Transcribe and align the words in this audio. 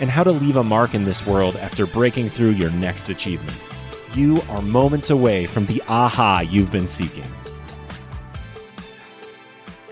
and 0.00 0.10
how 0.10 0.24
to 0.24 0.32
leave 0.32 0.56
a 0.56 0.64
mark 0.64 0.94
in 0.94 1.04
this 1.04 1.24
world 1.26 1.56
after 1.56 1.86
breaking 1.86 2.28
through 2.28 2.50
your 2.50 2.70
next 2.72 3.08
achievement. 3.08 3.56
You 4.14 4.42
are 4.48 4.60
moments 4.60 5.10
away 5.10 5.46
from 5.46 5.66
the 5.66 5.82
aha 5.86 6.40
you've 6.40 6.72
been 6.72 6.88
seeking. 6.88 7.30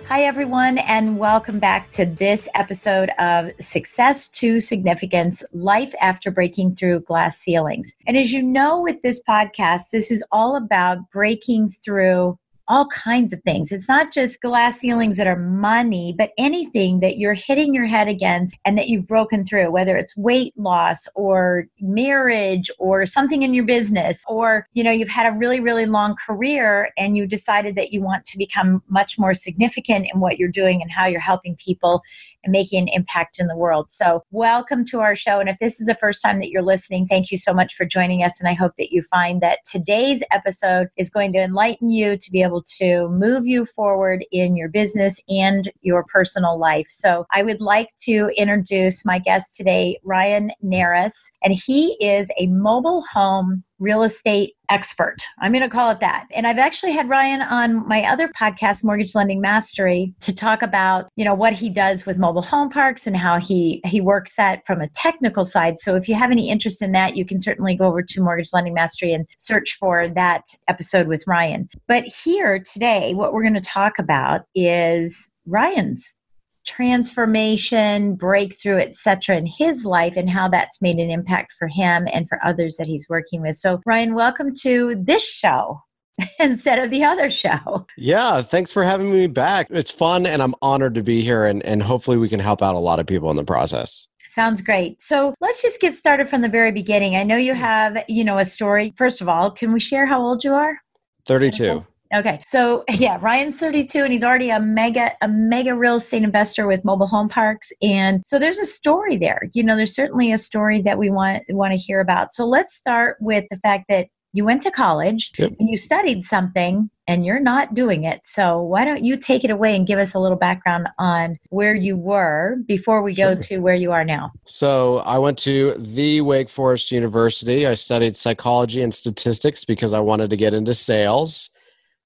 Hi, 0.08 0.22
everyone, 0.22 0.78
and 0.78 1.18
welcome 1.18 1.58
back 1.58 1.90
to 1.90 2.06
this 2.06 2.48
episode 2.54 3.10
of 3.18 3.50
Success 3.60 4.28
to 4.28 4.58
Significance 4.58 5.44
Life 5.52 5.94
After 6.00 6.30
Breaking 6.30 6.74
Through 6.74 7.00
Glass 7.00 7.38
Ceilings. 7.38 7.94
And 8.06 8.16
as 8.16 8.32
you 8.32 8.42
know, 8.42 8.80
with 8.80 9.02
this 9.02 9.22
podcast, 9.22 9.90
this 9.92 10.10
is 10.10 10.24
all 10.32 10.56
about 10.56 11.10
breaking 11.10 11.68
through 11.68 12.38
all 12.68 12.86
kinds 12.86 13.32
of 13.32 13.42
things. 13.42 13.72
It's 13.72 13.88
not 13.88 14.12
just 14.12 14.40
glass 14.42 14.78
ceilings 14.78 15.16
that 15.16 15.26
are 15.26 15.38
money, 15.38 16.14
but 16.16 16.30
anything 16.36 17.00
that 17.00 17.16
you're 17.16 17.34
hitting 17.34 17.74
your 17.74 17.86
head 17.86 18.08
against 18.08 18.56
and 18.64 18.76
that 18.76 18.88
you've 18.88 19.06
broken 19.06 19.44
through, 19.44 19.70
whether 19.70 19.96
it's 19.96 20.16
weight 20.16 20.52
loss 20.56 21.08
or 21.14 21.66
marriage 21.80 22.70
or 22.78 23.06
something 23.06 23.42
in 23.42 23.54
your 23.54 23.64
business, 23.64 24.22
or, 24.28 24.66
you 24.74 24.84
know, 24.84 24.90
you've 24.90 25.08
had 25.08 25.32
a 25.32 25.36
really, 25.36 25.60
really 25.60 25.86
long 25.86 26.14
career 26.26 26.90
and 26.98 27.16
you 27.16 27.26
decided 27.26 27.74
that 27.76 27.92
you 27.92 28.02
want 28.02 28.24
to 28.24 28.38
become 28.38 28.82
much 28.88 29.18
more 29.18 29.34
significant 29.34 30.06
in 30.12 30.20
what 30.20 30.38
you're 30.38 30.48
doing 30.48 30.82
and 30.82 30.90
how 30.90 31.06
you're 31.06 31.20
helping 31.20 31.56
people 31.56 32.02
making 32.48 32.82
an 32.82 32.88
impact 32.88 33.38
in 33.38 33.46
the 33.46 33.56
world. 33.56 33.90
So, 33.90 34.22
welcome 34.30 34.84
to 34.86 35.00
our 35.00 35.14
show. 35.14 35.40
And 35.40 35.48
if 35.48 35.58
this 35.58 35.80
is 35.80 35.86
the 35.86 35.94
first 35.94 36.22
time 36.22 36.38
that 36.40 36.50
you're 36.50 36.62
listening, 36.62 37.06
thank 37.06 37.30
you 37.30 37.38
so 37.38 37.52
much 37.52 37.74
for 37.74 37.84
joining 37.84 38.22
us. 38.22 38.40
And 38.40 38.48
I 38.48 38.54
hope 38.54 38.72
that 38.78 38.92
you 38.92 39.02
find 39.02 39.40
that 39.40 39.60
today's 39.70 40.22
episode 40.30 40.88
is 40.96 41.10
going 41.10 41.32
to 41.34 41.38
enlighten 41.38 41.90
you 41.90 42.16
to 42.16 42.30
be 42.30 42.42
able 42.42 42.62
to 42.78 43.08
move 43.08 43.46
you 43.46 43.64
forward 43.64 44.24
in 44.32 44.56
your 44.56 44.68
business 44.68 45.20
and 45.28 45.70
your 45.82 46.04
personal 46.04 46.58
life. 46.58 46.88
So 46.90 47.26
I 47.32 47.42
would 47.42 47.60
like 47.60 47.88
to 48.04 48.30
introduce 48.36 49.04
my 49.04 49.18
guest 49.18 49.56
today, 49.56 49.98
Ryan 50.04 50.52
Narus, 50.64 51.14
and 51.42 51.54
he 51.54 51.96
is 52.00 52.30
a 52.38 52.46
mobile 52.46 53.02
home 53.12 53.64
real 53.78 54.02
estate 54.02 54.54
expert. 54.70 55.16
I'm 55.38 55.52
going 55.52 55.62
to 55.62 55.68
call 55.68 55.90
it 55.90 56.00
that. 56.00 56.26
And 56.32 56.46
I've 56.46 56.58
actually 56.58 56.92
had 56.92 57.08
Ryan 57.08 57.42
on 57.42 57.86
my 57.88 58.04
other 58.04 58.28
podcast 58.28 58.84
Mortgage 58.84 59.14
Lending 59.14 59.40
Mastery 59.40 60.14
to 60.20 60.34
talk 60.34 60.62
about, 60.62 61.08
you 61.16 61.24
know, 61.24 61.34
what 61.34 61.54
he 61.54 61.70
does 61.70 62.04
with 62.04 62.18
mobile 62.18 62.42
home 62.42 62.68
parks 62.68 63.06
and 63.06 63.16
how 63.16 63.38
he 63.38 63.80
he 63.84 64.00
works 64.00 64.36
that 64.36 64.66
from 64.66 64.80
a 64.80 64.88
technical 64.88 65.44
side. 65.44 65.78
So 65.78 65.94
if 65.94 66.08
you 66.08 66.14
have 66.14 66.30
any 66.30 66.50
interest 66.50 66.82
in 66.82 66.92
that, 66.92 67.16
you 67.16 67.24
can 67.24 67.40
certainly 67.40 67.74
go 67.74 67.86
over 67.86 68.02
to 68.02 68.22
Mortgage 68.22 68.52
Lending 68.52 68.74
Mastery 68.74 69.12
and 69.12 69.26
search 69.38 69.76
for 69.78 70.08
that 70.08 70.44
episode 70.68 71.06
with 71.06 71.26
Ryan. 71.26 71.68
But 71.86 72.04
here 72.04 72.58
today 72.58 73.14
what 73.14 73.32
we're 73.32 73.42
going 73.42 73.54
to 73.54 73.60
talk 73.60 73.98
about 73.98 74.42
is 74.54 75.30
Ryan's 75.46 76.17
transformation, 76.66 78.14
breakthrough, 78.14 78.78
etc. 78.78 79.36
in 79.36 79.46
his 79.46 79.84
life 79.84 80.16
and 80.16 80.28
how 80.28 80.48
that's 80.48 80.82
made 80.82 80.96
an 80.96 81.10
impact 81.10 81.52
for 81.52 81.68
him 81.68 82.06
and 82.12 82.28
for 82.28 82.38
others 82.44 82.76
that 82.76 82.86
he's 82.86 83.06
working 83.08 83.42
with. 83.42 83.56
So, 83.56 83.80
Ryan, 83.86 84.14
welcome 84.14 84.54
to 84.62 84.94
this 84.96 85.24
show 85.24 85.82
instead 86.38 86.78
of 86.78 86.90
the 86.90 87.04
other 87.04 87.30
show. 87.30 87.86
Yeah, 87.96 88.42
thanks 88.42 88.72
for 88.72 88.82
having 88.82 89.12
me 89.12 89.26
back. 89.26 89.68
It's 89.70 89.90
fun 89.90 90.26
and 90.26 90.42
I'm 90.42 90.54
honored 90.62 90.94
to 90.96 91.02
be 91.02 91.22
here 91.22 91.44
and, 91.44 91.62
and 91.64 91.82
hopefully 91.82 92.16
we 92.16 92.28
can 92.28 92.40
help 92.40 92.62
out 92.62 92.74
a 92.74 92.78
lot 92.78 92.98
of 92.98 93.06
people 93.06 93.30
in 93.30 93.36
the 93.36 93.44
process. 93.44 94.06
Sounds 94.28 94.62
great. 94.62 95.00
So 95.02 95.34
let's 95.40 95.62
just 95.62 95.80
get 95.80 95.96
started 95.96 96.28
from 96.28 96.42
the 96.42 96.48
very 96.48 96.70
beginning. 96.70 97.16
I 97.16 97.22
know 97.22 97.36
you 97.36 97.52
mm-hmm. 97.52 97.60
have, 97.60 98.04
you 98.08 98.24
know, 98.24 98.38
a 98.38 98.44
story. 98.44 98.92
First 98.96 99.20
of 99.20 99.28
all, 99.28 99.50
can 99.50 99.72
we 99.72 99.80
share 99.80 100.06
how 100.06 100.20
old 100.20 100.44
you 100.44 100.54
are? 100.54 100.78
32. 101.26 101.84
Okay. 102.14 102.40
So 102.44 102.84
yeah, 102.90 103.18
Ryan's 103.20 103.58
32 103.58 104.02
and 104.04 104.12
he's 104.12 104.24
already 104.24 104.50
a 104.50 104.60
mega 104.60 105.12
a 105.20 105.28
mega 105.28 105.74
real 105.74 105.96
estate 105.96 106.22
investor 106.22 106.66
with 106.66 106.84
mobile 106.84 107.06
home 107.06 107.28
parks 107.28 107.72
and 107.82 108.22
so 108.26 108.38
there's 108.38 108.58
a 108.58 108.66
story 108.66 109.16
there. 109.16 109.48
You 109.52 109.62
know, 109.62 109.76
there's 109.76 109.94
certainly 109.94 110.32
a 110.32 110.38
story 110.38 110.80
that 110.82 110.98
we 110.98 111.10
want 111.10 111.44
want 111.48 111.72
to 111.72 111.78
hear 111.78 112.00
about. 112.00 112.32
So 112.32 112.46
let's 112.46 112.74
start 112.74 113.16
with 113.20 113.44
the 113.50 113.56
fact 113.56 113.84
that 113.88 114.08
you 114.32 114.44
went 114.44 114.62
to 114.62 114.70
college 114.70 115.32
yep. 115.38 115.52
and 115.58 115.68
you 115.68 115.76
studied 115.76 116.22
something 116.22 116.90
and 117.06 117.24
you're 117.24 117.40
not 117.40 117.72
doing 117.72 118.04
it. 118.04 118.20
So 118.24 118.60
why 118.60 118.84
don't 118.84 119.02
you 119.02 119.16
take 119.16 119.42
it 119.42 119.50
away 119.50 119.74
and 119.74 119.86
give 119.86 119.98
us 119.98 120.14
a 120.14 120.18
little 120.18 120.36
background 120.36 120.88
on 120.98 121.38
where 121.48 121.74
you 121.74 121.96
were 121.96 122.56
before 122.66 123.02
we 123.02 123.14
go 123.14 123.32
sure. 123.32 123.36
to 123.36 123.58
where 123.58 123.74
you 123.74 123.90
are 123.92 124.04
now? 124.04 124.30
So 124.44 124.98
I 124.98 125.18
went 125.18 125.38
to 125.40 125.72
the 125.74 126.20
Wake 126.20 126.50
Forest 126.50 126.92
University. 126.92 127.66
I 127.66 127.74
studied 127.74 128.14
psychology 128.14 128.82
and 128.82 128.92
statistics 128.92 129.64
because 129.64 129.94
I 129.94 130.00
wanted 130.00 130.28
to 130.30 130.36
get 130.36 130.52
into 130.52 130.74
sales. 130.74 131.48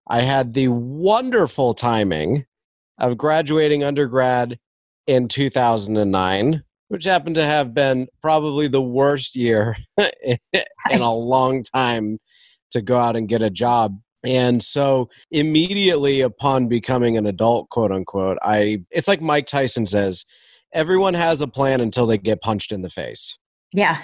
I 0.09 0.23
had 0.23 0.55
the 0.55 0.69
wonderful 0.69 1.75
timing 1.75 2.47
of 2.99 3.19
graduating 3.19 3.85
undergrad 3.85 4.59
in 5.07 5.29
2009, 5.29 6.63
which 6.89 7.05
happened 7.05 7.37
to 7.37 7.45
have 7.45 7.75
been 7.75 8.09
probably 8.21 8.69
the 8.69 8.83
worst 8.83 9.37
year 9.37 9.77
in 9.99 10.39
a 10.91 11.15
long 11.15 11.63
time 11.63 12.19
to 12.71 12.83
go 12.83 12.99
out 12.99 13.17
and 13.17 13.29
get 13.29 13.43
a 13.43 13.51
job. 13.51 13.99
And 14.25 14.63
so 14.63 15.09
immediately 15.31 16.21
upon 16.21 16.69
becoming 16.69 17.17
an 17.17 17.27
adult, 17.27 17.71
quote 17.71 17.91
unquote, 17.91 18.39
I 18.43 18.85
it's 18.91 19.09
like 19.09 19.21
Mike 19.21 19.47
Tyson 19.47 19.87
says, 19.87 20.25
everyone 20.73 21.15
has 21.15 21.41
a 21.41 21.49
plan 21.49 21.81
until 21.81 22.07
they 22.07 22.19
get 22.19 22.41
punched 22.41 22.73
in 22.73 22.83
the 22.83 22.91
face. 22.91 23.37
Yeah. 23.73 23.99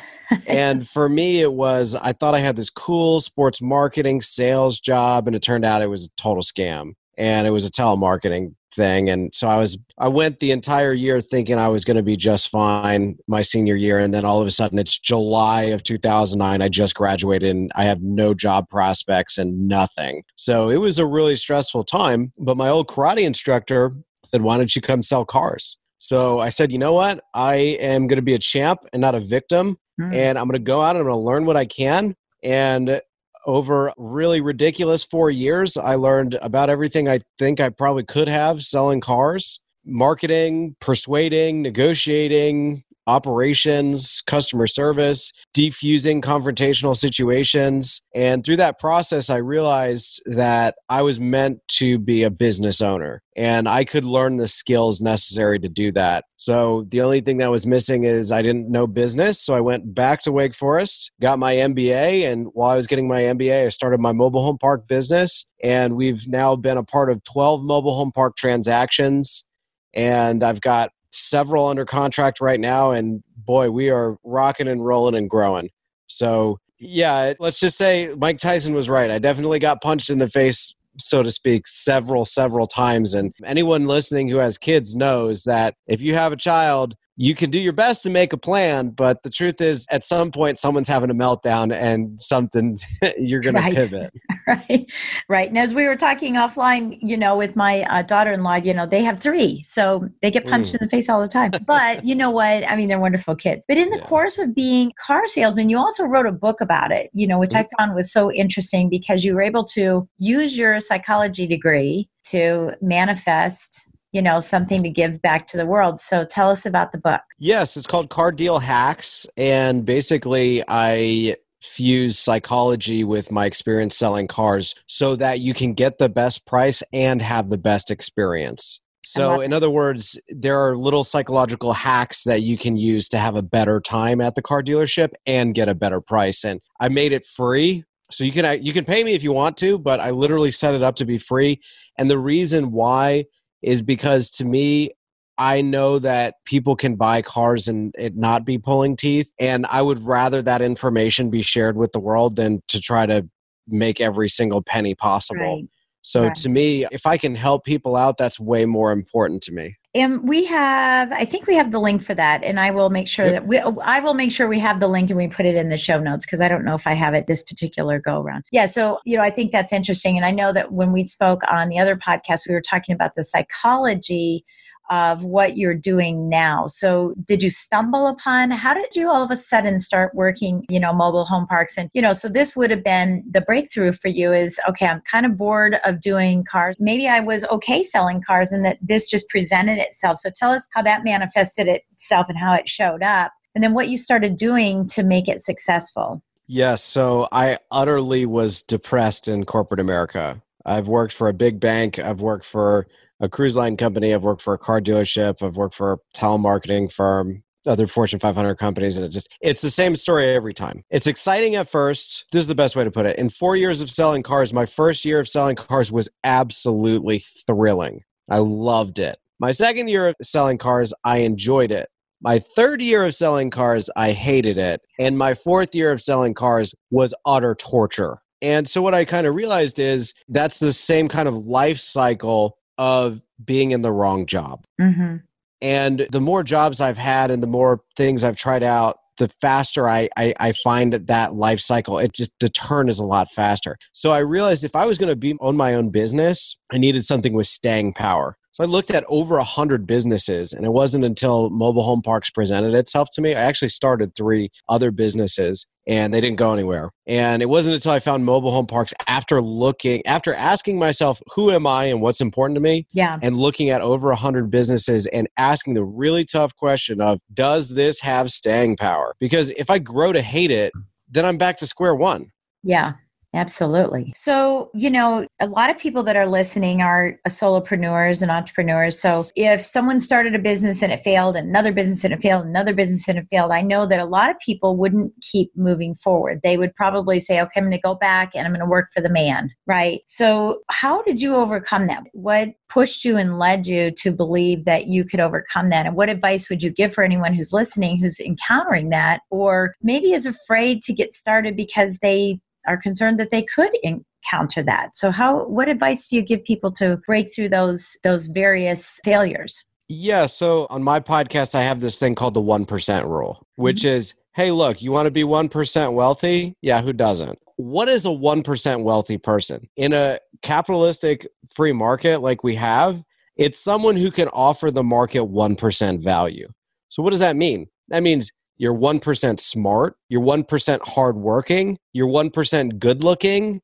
and 0.47 0.87
for 0.87 1.09
me, 1.09 1.41
it 1.41 1.53
was 1.53 1.95
I 1.95 2.13
thought 2.13 2.35
I 2.35 2.41
had 2.41 2.57
this 2.57 2.71
cool 2.71 3.21
sports 3.21 3.63
marketing 3.63 4.21
sales 4.23 4.79
job, 4.81 5.27
and 5.27 5.35
it 5.35 5.43
turned 5.43 5.65
out 5.65 5.83
it 5.83 5.87
was 5.87 6.07
a 6.07 6.21
total 6.21 6.43
scam. 6.43 6.93
And 7.17 7.49
it 7.49 7.51
was 7.51 7.67
a 7.67 7.71
telemarketing 7.71 8.55
thing. 8.75 9.11
And 9.11 9.35
so 9.35 9.49
I 9.49 9.57
was, 9.57 9.77
I 9.99 10.09
went 10.09 10.39
the 10.39 10.53
entire 10.53 10.93
year 10.93 11.21
thinking 11.21 11.59
I 11.59 11.69
was 11.69 11.85
going 11.85 11.97
to 11.97 12.03
be 12.03 12.17
just 12.17 12.49
fine 12.49 13.17
my 13.27 13.43
senior 13.43 13.75
year. 13.75 13.99
And 13.99 14.15
then 14.15 14.25
all 14.25 14.41
of 14.41 14.47
a 14.47 14.51
sudden 14.51 14.79
it's 14.79 14.99
July 14.99 15.63
of 15.65 15.83
2009. 15.83 16.63
I 16.63 16.69
just 16.69 16.95
graduated 16.95 17.51
and 17.51 17.73
I 17.75 17.85
have 17.85 18.03
no 18.03 18.35
job 18.35 18.69
prospects 18.69 19.37
and 19.37 19.67
nothing. 19.67 20.23
So 20.37 20.71
it 20.71 20.77
was 20.77 20.99
a 20.99 21.07
really 21.07 21.37
stressful 21.37 21.85
time. 21.85 22.33
But 22.39 22.57
my 22.57 22.69
old 22.69 22.89
karate 22.89 23.25
instructor 23.25 23.97
said, 24.25 24.43
Why 24.43 24.57
don't 24.57 24.75
you 24.75 24.83
come 24.83 25.03
sell 25.03 25.25
cars? 25.25 25.77
So 25.99 26.39
I 26.41 26.49
said, 26.49 26.73
you 26.73 26.79
know 26.79 26.93
what? 26.93 27.23
I 27.35 27.55
am 27.55 28.07
going 28.07 28.17
to 28.17 28.23
be 28.23 28.35
a 28.35 28.39
champ 28.39 28.81
and 28.93 29.01
not 29.01 29.15
a 29.15 29.21
victim. 29.21 29.77
Mm. 30.01 30.15
And 30.15 30.39
I'm 30.39 30.47
going 30.47 30.53
to 30.53 30.59
go 30.65 30.81
out 30.81 30.97
and 30.97 31.01
I'm 31.01 31.05
going 31.05 31.15
to 31.15 31.27
learn 31.27 31.45
what 31.45 31.57
I 31.57 31.67
can. 31.67 32.15
And 32.43 33.01
over 33.47 33.93
really 33.97 34.41
ridiculous 34.41 35.05
four 35.05 35.31
years, 35.31 35.77
I 35.77 35.95
learned 35.95 36.35
about 36.41 36.71
everything 36.71 37.09
I 37.09 37.21
think 37.39 37.61
I 37.61 37.71
probably 37.71 38.05
could 38.05 38.29
have 38.29 38.63
selling 38.63 39.01
cars, 39.01 39.61
marketing, 39.85 40.77
persuading, 40.81 41.63
negotiating, 41.63 42.85
operations, 43.09 44.23
customer 44.27 44.67
service, 44.67 45.33
defusing 45.55 46.21
confrontational 46.21 46.95
situations. 46.95 48.03
And 48.15 48.45
through 48.45 48.57
that 48.57 48.79
process, 48.79 49.31
I 49.31 49.39
realized 49.39 50.21
that 50.27 50.75
I 50.91 51.01
was 51.01 51.19
meant 51.19 51.61
to 51.79 51.99
be 51.99 52.23
a 52.23 52.31
business 52.31 52.83
owner 52.83 53.23
and 53.35 53.67
I 53.67 53.85
could 53.85 54.05
learn 54.05 54.37
the 54.37 54.47
skills 54.47 55.01
necessary 55.01 55.59
to 55.61 55.71
do 55.71 55.91
that. 55.93 56.25
So 56.37 56.87
the 56.91 57.01
only 57.01 57.23
thing 57.23 57.39
that 57.39 57.51
was 57.51 57.67
missing 57.67 58.05
is 58.05 58.31
I 58.31 58.43
didn't 58.43 58.71
know 58.71 58.87
business. 58.87 59.41
So 59.41 59.55
I 59.55 59.61
went 59.61 59.95
back 59.95 60.23
to 60.25 60.33
Wake 60.33 60.55
Forest, 60.55 61.11
got 61.19 61.39
my 61.39 61.55
MBA. 61.55 62.31
And 62.31 62.49
while 62.53 62.71
I 62.71 62.77
was 62.77 62.87
getting 62.87 63.09
my 63.09 63.23
MBA, 63.23 63.67
I 63.67 63.69
started 63.71 64.01
my 64.01 64.13
mobile 64.13 64.45
home 64.45 64.59
park 64.59 64.87
business. 64.87 65.47
And 65.65 65.97
we've 65.97 66.29
now 66.29 66.57
been 66.57 66.77
a 66.77 66.85
part 66.85 67.11
of 67.11 67.25
12 67.25 67.65
mobile 67.65 67.97
home 67.97 68.13
park 68.13 68.37
transactions. 68.37 69.47
And 69.95 70.45
I've 70.45 70.61
got 70.61 70.91
several 71.19 71.67
under 71.67 71.85
contract 71.85 72.41
right 72.41 72.61
now, 72.61 72.91
and 72.91 73.23
boy, 73.37 73.71
we 73.71 73.91
are 73.91 74.17
rocking 74.25 74.69
and 74.69 74.85
rolling 74.85 75.15
and 75.15 75.29
growing. 75.29 75.71
So, 76.07 76.59
yeah, 76.79 77.35
let's 77.39 77.61
just 77.61 77.77
say 77.77 78.15
Mike 78.17 78.39
Tyson 78.39 78.75
was 78.75 78.89
right. 78.89 79.11
I 79.11 79.19
definitely 79.19 79.59
got 79.59 79.83
punched 79.83 80.11
in 80.11 80.19
the 80.19 80.29
face 80.29 80.75
so 81.01 81.23
to 81.23 81.31
speak, 81.31 81.67
several, 81.67 82.25
several 82.25 82.67
times. 82.67 83.15
And 83.15 83.33
anyone 83.45 83.87
listening 83.87 84.29
who 84.29 84.39
has 84.39 84.59
kids 84.59 84.97
knows 84.97 85.45
that 85.45 85.75
if 85.87 86.01
you 86.01 86.15
have 86.15 86.33
a 86.33 86.37
child, 86.37 86.95
you 87.21 87.35
can 87.35 87.51
do 87.51 87.59
your 87.59 87.73
best 87.73 88.05
to 88.05 88.11
make 88.11 88.33
a 88.33 88.37
plan, 88.37 88.91
but 88.91 89.25
the 89.25 89.31
truth 89.31 89.61
is, 89.61 89.89
at 89.91 90.05
some 90.05 90.31
point, 90.31 90.57
someone's 90.57 90.87
having 90.87 91.11
a 91.11 91.15
meltdown 91.15 91.75
and 91.75 92.19
something 92.21 92.77
you're 93.19 93.41
going 93.41 93.57
right. 93.57 93.75
to 93.75 93.81
pivot. 93.81 94.15
right, 94.47 94.93
right. 95.29 95.49
And 95.49 95.59
as 95.59 95.75
we 95.75 95.89
were 95.89 95.97
talking 95.97 96.35
offline, 96.35 96.97
you 97.03 97.17
know, 97.17 97.37
with 97.37 97.57
my 97.57 97.83
uh, 97.83 98.03
daughter-in-law, 98.03 98.55
you 98.57 98.73
know, 98.73 98.87
they 98.87 99.03
have 99.03 99.19
three, 99.19 99.65
so 99.65 100.09
they 100.23 100.31
get 100.31 100.47
punched 100.47 100.71
mm. 100.71 100.81
in 100.81 100.87
the 100.87 100.89
face 100.89 101.09
all 101.09 101.21
the 101.21 101.27
time. 101.27 101.51
But 101.67 102.05
you 102.05 102.15
know 102.15 102.31
what? 102.31 102.71
I 102.71 102.77
mean, 102.77 102.87
they're 102.87 103.01
wonderful 103.01 103.35
kids. 103.35 103.65
But 103.67 103.79
in 103.79 103.91
the 103.91 103.97
yeah. 103.97 104.05
course 104.05 104.39
of 104.39 104.55
being 104.55 104.93
car 105.05 105.27
salesman, 105.27 105.69
you 105.69 105.77
also 105.77 106.05
wrote 106.05 106.27
a 106.27 106.33
book 106.33 106.61
about 106.61 106.93
it. 106.93 107.11
You 107.15 107.27
know, 107.27 107.41
which 107.41 107.51
mm. 107.51 107.65
I 107.65 107.67
found 107.77 107.97
was 107.97 108.13
so 108.13 108.31
interesting 108.31 108.89
because 108.89 109.25
you 109.25 109.35
were 109.35 109.43
able 109.43 109.65
to 109.65 110.09
use 110.19 110.57
your 110.57 110.79
psychology 110.79 111.49
degree 111.49 112.09
to 112.27 112.75
manifest 112.81 113.88
you 114.19 114.23
know 114.23 114.41
something 114.41 114.83
to 114.83 114.91
give 114.91 115.23
back 115.23 115.47
to 115.47 115.57
the 115.57 115.65
world 115.65 116.01
so 116.01 116.25
tell 116.25 116.51
us 116.51 116.67
about 116.67 116.91
the 116.91 116.99
book 116.99 117.21
yes 117.39 117.77
it's 117.77 117.87
called 117.87 118.11
car 118.11 118.33
deal 118.33 118.59
hacks 118.59 119.29
and 119.37 119.85
basically 119.85 120.61
i 120.67 121.37
fuse 121.63 122.19
psychology 122.19 123.05
with 123.05 123.31
my 123.31 123.47
experience 123.47 123.97
selling 123.97 124.27
cars 124.27 124.75
so 124.89 125.15
that 125.15 125.39
you 125.39 125.55
can 125.55 125.73
get 125.73 125.99
the 125.99 126.09
best 126.09 126.45
price 126.47 126.83
and 126.93 127.23
have 127.23 127.49
the 127.49 127.57
best 127.57 127.93
experience 127.93 128.81
so, 129.07 129.41
in 129.41 129.55
other 129.55 129.71
words, 129.71 130.21
there 130.29 130.61
are 130.61 130.77
little 130.77 131.03
psychological 131.03 131.73
hacks 131.73 132.25
that 132.25 132.43
you 132.43 132.59
can 132.59 132.77
use 132.77 133.09
to 133.09 133.19
have 133.19 133.37
a 133.37 133.43
better 133.43 133.81
time 133.81 134.21
at 134.21 134.35
the 134.35 134.43
car 134.43 134.63
dealership 134.63 135.13
and 135.25 135.55
get 135.55 135.67
a 135.67 135.75
better 135.75 136.03
price. 136.03 136.45
And 136.45 136.61
I 136.79 136.91
made 136.91 137.13
it 137.13 137.25
free. 137.25 137.85
So 138.11 138.23
you 138.23 138.33
can 138.33 138.63
you 138.63 138.75
can 138.75 138.85
pay 138.85 139.03
me 139.03 139.15
if 139.15 139.23
you 139.23 139.33
want 139.33 139.57
to, 139.59 139.79
but 139.79 139.99
I 139.99 140.11
literally 140.11 140.51
set 140.51 140.75
it 140.75 140.83
up 140.83 140.97
to 140.97 141.07
be 141.07 141.17
free. 141.17 141.63
And 141.97 142.11
the 142.11 142.19
reason 142.19 142.71
why 142.71 143.25
is 143.63 143.83
because 143.83 144.31
to 144.33 144.45
me, 144.45 144.91
I 145.39 145.61
know 145.61 146.01
that 146.01 146.35
people 146.45 146.75
can 146.75 146.97
buy 146.97 147.23
cars 147.23 147.69
and 147.69 147.95
it 147.97 148.17
not 148.17 148.45
be 148.45 148.59
pulling 148.59 148.97
teeth. 148.97 149.33
And 149.39 149.67
I 149.67 149.83
would 149.83 150.05
rather 150.05 150.43
that 150.43 150.61
information 150.61 151.31
be 151.31 151.43
shared 151.43 151.77
with 151.77 151.93
the 151.93 152.01
world 152.01 152.37
than 152.37 152.61
to 152.69 152.81
try 152.81 153.07
to 153.07 153.29
make 153.69 154.01
every 154.01 154.29
single 154.29 154.63
penny 154.63 154.97
possible. 154.97 155.61
Right. 155.61 155.69
So 156.03 156.25
right. 156.25 156.35
to 156.37 156.49
me, 156.49 156.87
if 156.91 157.07
I 157.07 157.19
can 157.19 157.37
help 157.37 157.65
people 157.65 157.95
out, 157.95 158.19
that's 158.19 158.41
way 158.41 158.65
more 158.65 158.91
important 158.91 159.43
to 159.45 159.53
me. 159.53 159.77
And 159.95 160.29
we 160.29 160.45
have, 160.45 161.11
I 161.13 161.25
think 161.25 161.47
we 161.47 161.55
have 161.55 161.71
the 161.71 161.81
link 161.81 162.03
for 162.03 162.15
that, 162.15 162.45
and 162.45 162.61
I 162.61 162.71
will 162.71 162.91
make 162.91 163.09
sure 163.09 163.25
yep. 163.25 163.35
that 163.35 163.47
we, 163.47 163.59
I 163.59 164.01
will 164.01 164.13
make 164.13 164.31
sure 164.31 164.47
we 164.47 164.59
have 164.59 164.81
the 164.81 164.87
link 164.87 165.09
and 165.09 165.17
we 165.17 165.29
put 165.29 165.47
it 165.47 165.57
in 165.57 165.71
the 165.71 165.79
show 165.79 165.99
notes 165.99 166.27
because 166.27 166.43
I 166.43 166.49
don't 166.49 166.65
know 166.65 166.75
if 166.75 166.87
I 166.87 166.93
have 166.93 167.15
it 167.15 167.27
this 167.27 167.43
particular 167.43 167.99
go 167.99 168.21
around. 168.21 168.45
Yeah, 168.53 168.67
so 168.67 168.99
you 169.07 169.17
know, 169.17 169.23
I 169.23 169.31
think 169.31 169.51
that's 169.51 169.73
interesting, 169.73 170.19
and 170.19 170.27
I 170.27 170.31
know 170.31 170.53
that 170.53 170.73
when 170.73 170.93
we 170.93 171.07
spoke 171.07 171.41
on 171.51 171.71
the 171.71 171.79
other 171.79 171.97
podcast, 171.97 172.47
we 172.47 172.55
were 172.55 172.61
talking 172.61 172.95
about 172.95 173.15
the 173.15 173.25
psychology 173.25 174.45
of 174.91 175.25
what 175.25 175.57
you're 175.57 175.75
doing 175.75 176.29
now. 176.29 176.67
So, 176.67 177.15
did 177.27 177.43
you 177.43 177.51
stumble 177.51 178.07
upon 178.07 178.51
how 178.51 178.75
did 178.75 178.95
you 178.97 179.11
all 179.11 179.23
of 179.23 179.31
a 179.31 179.37
sudden 179.37 179.81
start 179.81 180.15
working, 180.15 180.65
you 180.69 180.81
know, 180.81 180.93
mobile 180.93 181.25
home 181.25 181.47
parks? 181.47 181.77
And, 181.77 181.91
you 181.93 182.03
know, 182.03 182.13
so 182.13 182.29
this 182.29 182.57
would 182.57 182.71
have 182.71 182.85
been 182.85 183.23
the 183.31 183.41
breakthrough 183.41 183.93
for 183.93 184.09
you 184.09 184.33
is 184.33 184.59
okay, 184.69 184.87
I'm 184.87 185.03
kind 185.03 185.27
of 185.27 185.37
bored 185.37 185.77
of 185.85 186.01
doing 186.01 186.45
cars. 186.45 186.77
Maybe 186.79 187.09
I 187.09 187.21
was 187.21 187.45
okay 187.47 187.83
selling 187.83 188.23
cars 188.23 188.53
and 188.53 188.65
that 188.65 188.79
this 188.81 189.09
just 189.09 189.29
presented 189.29 189.79
itself. 189.79 190.19
So, 190.19 190.31
tell 190.35 190.53
us 190.53 190.67
how 190.73 190.83
that 190.83 191.05
manifested 191.05 191.69
itself 191.69 192.29
and 192.29 192.39
how 192.39 192.55
it 192.55 192.69
showed 192.69 193.03
up. 193.03 193.33
And 193.55 193.65
then 193.65 193.75
what 193.75 193.89
you 193.89 193.97
started 193.97 194.37
doing 194.37 194.87
to 194.89 195.03
make 195.03 195.29
it 195.29 195.41
successful. 195.41 196.23
Yes. 196.47 196.83
So, 196.83 197.29
I 197.31 197.59
utterly 197.71 198.25
was 198.27 198.63
depressed 198.63 199.29
in 199.29 199.45
corporate 199.45 199.81
America. 199.81 200.43
I've 200.65 200.89
worked 200.89 201.15
for 201.15 201.29
a 201.29 201.35
big 201.35 201.61
bank, 201.61 201.99
I've 201.99 202.21
worked 202.21 202.45
for 202.45 202.87
a 203.21 203.29
cruise 203.29 203.57
line 203.57 203.77
company. 203.77 204.15
I've 204.15 204.23
worked 204.23 204.43
for 204.43 204.55
a 204.55 204.59
car 204.59 204.81
dealership. 204.81 205.43
I've 205.43 205.57
worked 205.57 205.75
for 205.75 205.93
a 205.93 205.99
telemarketing 206.17 206.93
firm, 206.93 207.43
other 207.67 207.87
Fortune 207.87 208.19
500 208.19 208.57
companies, 208.57 208.97
and 208.97 209.07
it 209.07 209.11
just 209.11 209.29
it's 209.41 209.61
the 209.61 209.71
same 209.71 209.97
story 209.97 210.29
every 210.35 210.55
time. 210.55 210.85
It's 210.91 211.07
exciting 211.07 211.55
at 211.57 211.69
first. 211.69 212.27
This 212.33 212.43
is 212.43 212.49
the 212.49 212.55
best 212.55 212.77
way 212.77 212.85
to 212.85 212.91
put 212.91 213.07
it. 213.07 213.19
In 213.19 213.29
four 213.29 213.57
years 213.57 213.81
of 213.81 213.91
selling 213.91 214.23
cars, 214.23 214.53
my 214.53 214.67
first 214.67 215.05
year 215.05 215.21
of 215.21 215.29
selling 215.29 215.57
cars 215.57 215.91
was 215.91 216.09
absolutely 216.25 217.21
thrilling. 217.47 218.03
I 218.31 218.39
loved 218.39 218.99
it. 218.99 219.17
My 219.41 219.53
second 219.53 219.89
year 219.89 220.09
of 220.09 220.17
selling 220.21 220.59
cars, 220.59 220.93
I 221.05 221.19
enjoyed 221.19 221.71
it. 221.71 221.89
My 222.21 222.41
third 222.41 222.83
year 222.83 223.05
of 223.05 223.15
selling 223.15 223.51
cars, 223.51 223.89
I 223.95 224.11
hated 224.11 224.59
it. 224.59 224.81
And 224.99 225.17
my 225.17 225.35
fourth 225.35 225.75
year 225.75 225.93
of 225.93 226.03
selling 226.03 226.35
cars 226.35 226.75
was 226.91 227.15
utter 227.25 227.55
torture. 227.55 228.19
And 228.43 228.69
so, 228.69 228.83
what 228.83 228.95
I 228.95 229.05
kind 229.05 229.27
of 229.27 229.35
realized 229.35 229.79
is 229.79 230.15
that's 230.29 230.59
the 230.59 230.73
same 230.73 231.09
kind 231.09 231.29
of 231.29 231.37
life 231.37 231.79
cycle 231.79 232.58
of 232.79 233.21
being 233.45 233.73
in 233.73 233.83
the 233.83 233.93
wrong 233.93 234.27
job. 234.27 234.65
Mm-hmm. 234.81 235.17
And 235.61 236.07
the 236.11 236.21
more 236.21 236.43
jobs 236.45 236.81
I've 236.81 236.99
had 236.99 237.31
and 237.31 237.43
the 237.43 237.49
more 237.49 237.83
things 237.97 238.23
I've 238.23 238.37
tried 238.37 238.63
out, 238.63 238.99
the 239.19 239.29
faster 239.41 239.89
I, 239.89 240.09
I, 240.17 240.33
I 240.39 240.53
find 240.53 240.93
that 240.93 241.35
life 241.35 241.59
cycle. 241.61 241.99
It 241.99 242.15
just 242.15 242.33
the 242.39 242.49
turn 242.49 242.89
is 242.89 243.01
a 243.01 243.05
lot 243.05 243.29
faster. 243.31 243.77
So 243.93 244.13
I 244.13 244.21
realized 244.21 244.63
if 244.63 244.77
I 244.77 244.87
was 244.87 244.97
going 244.97 245.11
to 245.11 245.17
be 245.17 245.37
own 245.41 245.57
my 245.57 245.75
own 245.75 245.91
business, 245.91 246.57
I 246.73 246.79
needed 246.79 247.05
something 247.05 247.33
with 247.33 247.49
staying 247.49 247.95
power. 247.95 248.38
So 248.59 248.65
I 248.65 248.67
looked 248.67 248.91
at 248.91 249.05
over 249.07 249.37
a 249.37 249.45
hundred 249.45 249.87
businesses, 249.87 250.53
and 250.53 250.67
it 250.67 250.71
wasn't 250.71 251.05
until 251.05 251.49
mobile 251.49 251.85
home 251.85 252.03
parks 252.03 252.29
presented 252.29 252.75
itself 252.75 253.09
to 253.13 253.21
me. 253.21 253.31
I 253.31 253.41
actually 253.43 253.69
started 253.69 254.17
three 254.17 254.51
other 254.69 254.91
businesses, 254.91 255.65
and 255.87 256.13
they 256.13 256.21
didn't 256.21 256.39
go 256.39 256.53
anywhere. 256.55 256.91
And 257.07 257.41
it 257.41 257.49
wasn't 257.49 257.77
until 257.77 257.93
I 257.93 258.01
found 258.01 258.25
mobile 258.25 258.51
home 258.51 258.67
parks 258.67 258.93
after 259.07 259.41
looking, 259.41 260.05
after 260.09 260.35
asking 260.35 260.77
myself, 260.77 261.23
who 261.37 261.53
am 261.53 261.69
I 261.69 261.85
and 261.85 262.01
what's 262.01 262.21
important 262.21 262.57
to 262.57 262.61
me? 262.61 262.89
Yeah. 262.91 263.17
And 263.23 263.37
looking 263.37 263.71
at 263.71 263.81
over 263.81 264.11
a 264.11 264.17
hundred 264.17 264.51
businesses 264.51 265.07
and 265.07 265.29
asking 265.37 265.75
the 265.75 265.85
really 265.85 266.25
tough 266.25 266.57
question 266.57 267.01
of, 267.01 267.21
does 267.33 267.75
this 267.77 268.01
have 268.01 268.29
staying 268.29 268.77
power? 268.77 269.15
Because 269.21 269.51
if 269.51 269.71
I 269.71 269.79
grow 269.79 270.13
to 270.13 270.21
hate 270.21 270.51
it, 270.51 270.73
then 271.09 271.25
I'm 271.25 271.39
back 271.39 271.59
to 271.59 271.67
square 271.69 271.95
one. 271.95 272.33
Yeah. 272.65 272.95
Absolutely. 273.39 274.13
So, 274.17 274.71
you 274.75 274.91
know, 274.91 275.27
a 275.39 275.47
lot 275.47 275.71
of 275.71 275.79
people 275.79 276.03
that 276.03 276.17
are 276.17 276.27
listening 276.27 276.83
are 276.83 277.19
solopreneurs 277.29 278.21
and 278.21 278.33
entrepreneurs. 278.33 278.99
So, 278.99 279.29
if 279.37 279.65
someone 279.65 280.01
started 280.01 280.35
a 280.35 280.41
business 280.41 280.83
and 280.83 280.93
it 280.93 280.99
failed, 280.99 281.37
and 281.37 281.49
another 281.49 281.73
business 281.73 282.03
and 282.03 282.13
it 282.13 282.21
failed, 282.21 282.47
another 282.47 282.75
business 282.75 283.07
and 283.07 283.19
it 283.19 283.27
failed, 283.31 283.53
I 283.53 283.61
know 283.61 283.87
that 283.87 284.01
a 284.01 284.05
lot 284.05 284.29
of 284.29 284.39
people 284.41 284.77
wouldn't 284.77 285.13
keep 285.23 285.53
moving 285.57 285.95
forward. 285.95 286.41
They 286.43 286.59
would 286.59 286.75
probably 286.75 287.21
say, 287.21 287.41
okay, 287.41 287.53
I'm 287.57 287.65
going 287.65 287.71
to 287.73 287.79
go 287.79 287.95
back 287.95 288.33
and 288.35 288.45
I'm 288.45 288.53
going 288.53 288.61
to 288.61 288.67
work 288.67 288.89
for 288.93 289.01
the 289.01 289.09
man, 289.09 289.51
right? 289.67 290.01
So, 290.07 290.63
how 290.71 291.03
did 291.03 291.21
you 291.21 291.37
overcome 291.37 291.87
that? 291.87 292.03
What 292.13 292.49
pushed 292.69 293.05
you 293.05 293.17
and 293.17 293.39
led 293.39 293.69
you 293.69 293.93
to 293.93 294.11
believe 294.11 294.65
that 294.65 294.89
you 294.89 295.05
could 295.05 295.21
overcome 295.21 295.69
that? 295.71 295.87
And 295.87 295.95
what 295.95 296.09
advice 296.09 296.51
would 296.51 296.63
you 296.63 296.71
give 296.71 296.93
for 296.93 297.05
anyone 297.05 297.35
who's 297.35 297.53
listening 297.53 297.99
who's 297.99 298.19
encountering 298.19 298.91
that 298.91 299.21
or 299.31 299.75
maybe 299.81 300.13
is 300.13 300.27
afraid 300.27 300.83
to 300.83 300.93
get 300.93 301.15
started 301.15 301.57
because 301.57 301.99
they 301.99 302.41
are 302.69 302.77
concerned 302.77 303.19
that 303.19 303.31
they 303.31 303.43
could 303.43 303.71
encounter 303.83 304.63
that. 304.63 304.95
So 304.95 305.11
how 305.11 305.47
what 305.47 305.69
advice 305.69 306.09
do 306.09 306.17
you 306.17 306.23
give 306.23 306.45
people 306.45 306.71
to 306.73 306.99
break 307.07 307.33
through 307.35 307.49
those 307.49 307.97
those 308.05 308.27
various 308.27 309.01
failures? 309.05 309.65
Yeah, 309.89 310.27
so 310.27 310.67
on 310.69 310.83
my 310.83 311.01
podcast 311.01 311.55
I 311.55 311.63
have 311.63 311.81
this 311.81 311.99
thing 311.99 312.15
called 312.15 312.35
the 312.35 312.43
1% 312.43 313.09
rule, 313.09 313.47
which 313.57 313.79
mm-hmm. 313.79 313.97
is 313.97 314.15
hey, 314.35 314.53
look, 314.53 314.81
you 314.81 314.93
want 314.93 315.07
to 315.07 315.11
be 315.11 315.25
1% 315.25 315.95
wealthy? 315.95 316.55
Yeah, 316.63 316.81
who 316.81 316.93
doesn't? 316.93 317.41
What 317.57 317.89
is 317.89 318.07
a 318.07 318.11
1% 318.11 318.85
wealthy 318.85 319.19
person? 319.19 319.69
In 319.77 319.93
a 319.93 320.21
capitalistic 320.43 321.27
free 321.53 321.73
market 321.73 322.21
like 322.21 322.45
we 322.45 322.55
have, 322.55 323.03
it's 323.37 323.59
someone 323.59 323.97
who 323.97 324.13
can 324.13 324.29
offer 324.29 324.71
the 324.71 324.85
market 324.85 325.23
1% 325.23 326.01
value. 326.01 326.47
So 326.89 327.03
what 327.03 327.11
does 327.11 327.19
that 327.19 327.35
mean? 327.35 327.67
That 327.89 328.05
means 328.05 328.31
you're 328.59 328.75
1% 328.75 329.41
smart, 329.41 329.97
you're 330.09 330.21
1% 330.21 330.81
hardworking, 330.83 331.79
you're 331.93 332.09
1% 332.09 332.79
good 332.79 333.03
looking, 333.03 333.61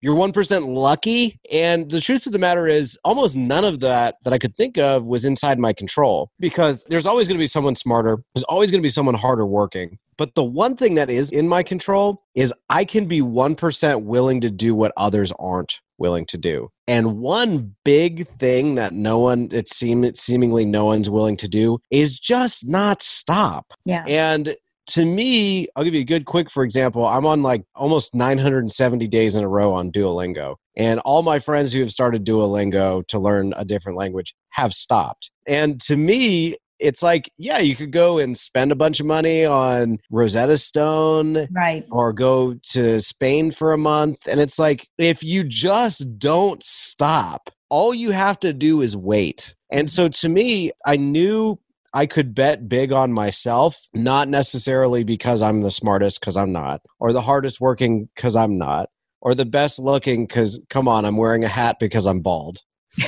you're 0.00 0.14
1% 0.14 0.74
lucky. 0.74 1.40
And 1.50 1.90
the 1.90 2.00
truth 2.00 2.26
of 2.26 2.32
the 2.32 2.38
matter 2.38 2.66
is, 2.66 2.98
almost 3.04 3.36
none 3.36 3.64
of 3.64 3.80
that 3.80 4.16
that 4.24 4.32
I 4.32 4.38
could 4.38 4.56
think 4.56 4.78
of 4.78 5.04
was 5.04 5.24
inside 5.24 5.58
my 5.58 5.72
control 5.72 6.30
because 6.38 6.84
there's 6.88 7.06
always 7.06 7.28
going 7.28 7.38
to 7.38 7.42
be 7.42 7.46
someone 7.46 7.74
smarter, 7.74 8.18
there's 8.34 8.44
always 8.44 8.70
going 8.70 8.80
to 8.80 8.86
be 8.86 8.90
someone 8.90 9.14
harder 9.14 9.46
working. 9.46 9.98
But 10.16 10.34
the 10.34 10.44
one 10.44 10.76
thing 10.76 10.94
that 10.94 11.10
is 11.10 11.30
in 11.30 11.48
my 11.48 11.62
control 11.62 12.22
is 12.34 12.54
I 12.70 12.84
can 12.84 13.06
be 13.06 13.20
1% 13.20 14.04
willing 14.04 14.40
to 14.40 14.50
do 14.50 14.74
what 14.74 14.92
others 14.96 15.32
aren't 15.38 15.80
willing 15.98 16.26
to 16.26 16.38
do. 16.38 16.70
And 16.88 17.18
one 17.18 17.74
big 17.84 18.28
thing 18.28 18.76
that 18.76 18.92
no 18.92 19.18
one, 19.18 19.48
it 19.52 19.68
seems 19.68 20.20
seemingly 20.20 20.64
no 20.64 20.84
one's 20.84 21.10
willing 21.10 21.36
to 21.38 21.48
do 21.48 21.78
is 21.90 22.18
just 22.18 22.68
not 22.68 23.02
stop. 23.02 23.72
Yeah. 23.84 24.04
And 24.06 24.56
to 24.88 25.04
me, 25.04 25.66
I'll 25.74 25.82
give 25.82 25.94
you 25.94 26.02
a 26.02 26.04
good 26.04 26.26
quick 26.26 26.50
for 26.50 26.62
example. 26.62 27.06
I'm 27.06 27.26
on 27.26 27.42
like 27.42 27.64
almost 27.74 28.14
970 28.14 29.08
days 29.08 29.34
in 29.34 29.42
a 29.42 29.48
row 29.48 29.72
on 29.72 29.90
Duolingo. 29.90 30.56
And 30.76 31.00
all 31.00 31.22
my 31.22 31.38
friends 31.38 31.72
who 31.72 31.80
have 31.80 31.90
started 31.90 32.24
Duolingo 32.24 33.06
to 33.08 33.18
learn 33.18 33.52
a 33.56 33.64
different 33.64 33.98
language 33.98 34.34
have 34.50 34.72
stopped. 34.72 35.30
And 35.48 35.80
to 35.82 35.96
me, 35.96 36.56
it's 36.78 37.02
like, 37.02 37.30
yeah, 37.38 37.58
you 37.58 37.74
could 37.74 37.90
go 37.90 38.18
and 38.18 38.36
spend 38.36 38.72
a 38.72 38.76
bunch 38.76 39.00
of 39.00 39.06
money 39.06 39.44
on 39.44 39.98
Rosetta 40.10 40.56
Stone. 40.56 41.48
Right. 41.50 41.84
Or 41.90 42.12
go 42.12 42.54
to 42.70 43.00
Spain 43.00 43.50
for 43.50 43.72
a 43.72 43.78
month. 43.78 44.26
And 44.26 44.40
it's 44.40 44.58
like, 44.58 44.86
if 44.98 45.22
you 45.22 45.44
just 45.44 46.18
don't 46.18 46.62
stop, 46.62 47.50
all 47.68 47.94
you 47.94 48.10
have 48.10 48.38
to 48.40 48.52
do 48.52 48.80
is 48.82 48.96
wait. 48.96 49.54
And 49.70 49.90
so 49.90 50.08
to 50.08 50.28
me, 50.28 50.70
I 50.84 50.96
knew 50.96 51.58
I 51.92 52.06
could 52.06 52.34
bet 52.34 52.68
big 52.68 52.92
on 52.92 53.12
myself, 53.12 53.88
not 53.94 54.28
necessarily 54.28 55.02
because 55.02 55.42
I'm 55.42 55.62
the 55.62 55.70
smartest, 55.70 56.20
because 56.20 56.36
I'm 56.36 56.52
not, 56.52 56.82
or 57.00 57.12
the 57.12 57.22
hardest 57.22 57.60
working, 57.60 58.08
because 58.14 58.36
I'm 58.36 58.58
not, 58.58 58.90
or 59.22 59.34
the 59.34 59.46
best 59.46 59.78
looking, 59.78 60.26
because 60.26 60.60
come 60.68 60.88
on, 60.88 61.04
I'm 61.04 61.16
wearing 61.16 61.42
a 61.42 61.48
hat 61.48 61.78
because 61.80 62.06
I'm 62.06 62.20
bald. 62.20 62.60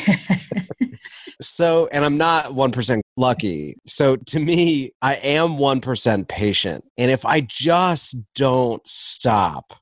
so, 1.41 1.89
and 1.93 2.05
I'm 2.05 2.17
not 2.17 2.47
1% 2.47 3.01
lucky. 3.17 3.77
So 3.87 4.17
to 4.17 4.39
me, 4.39 4.93
I 5.03 5.15
am 5.17 5.51
1% 5.51 6.29
patient. 6.29 6.85
And 6.97 7.11
if 7.11 7.25
I 7.25 7.41
just 7.41 8.17
don't 8.35 8.87
stop, 8.87 9.75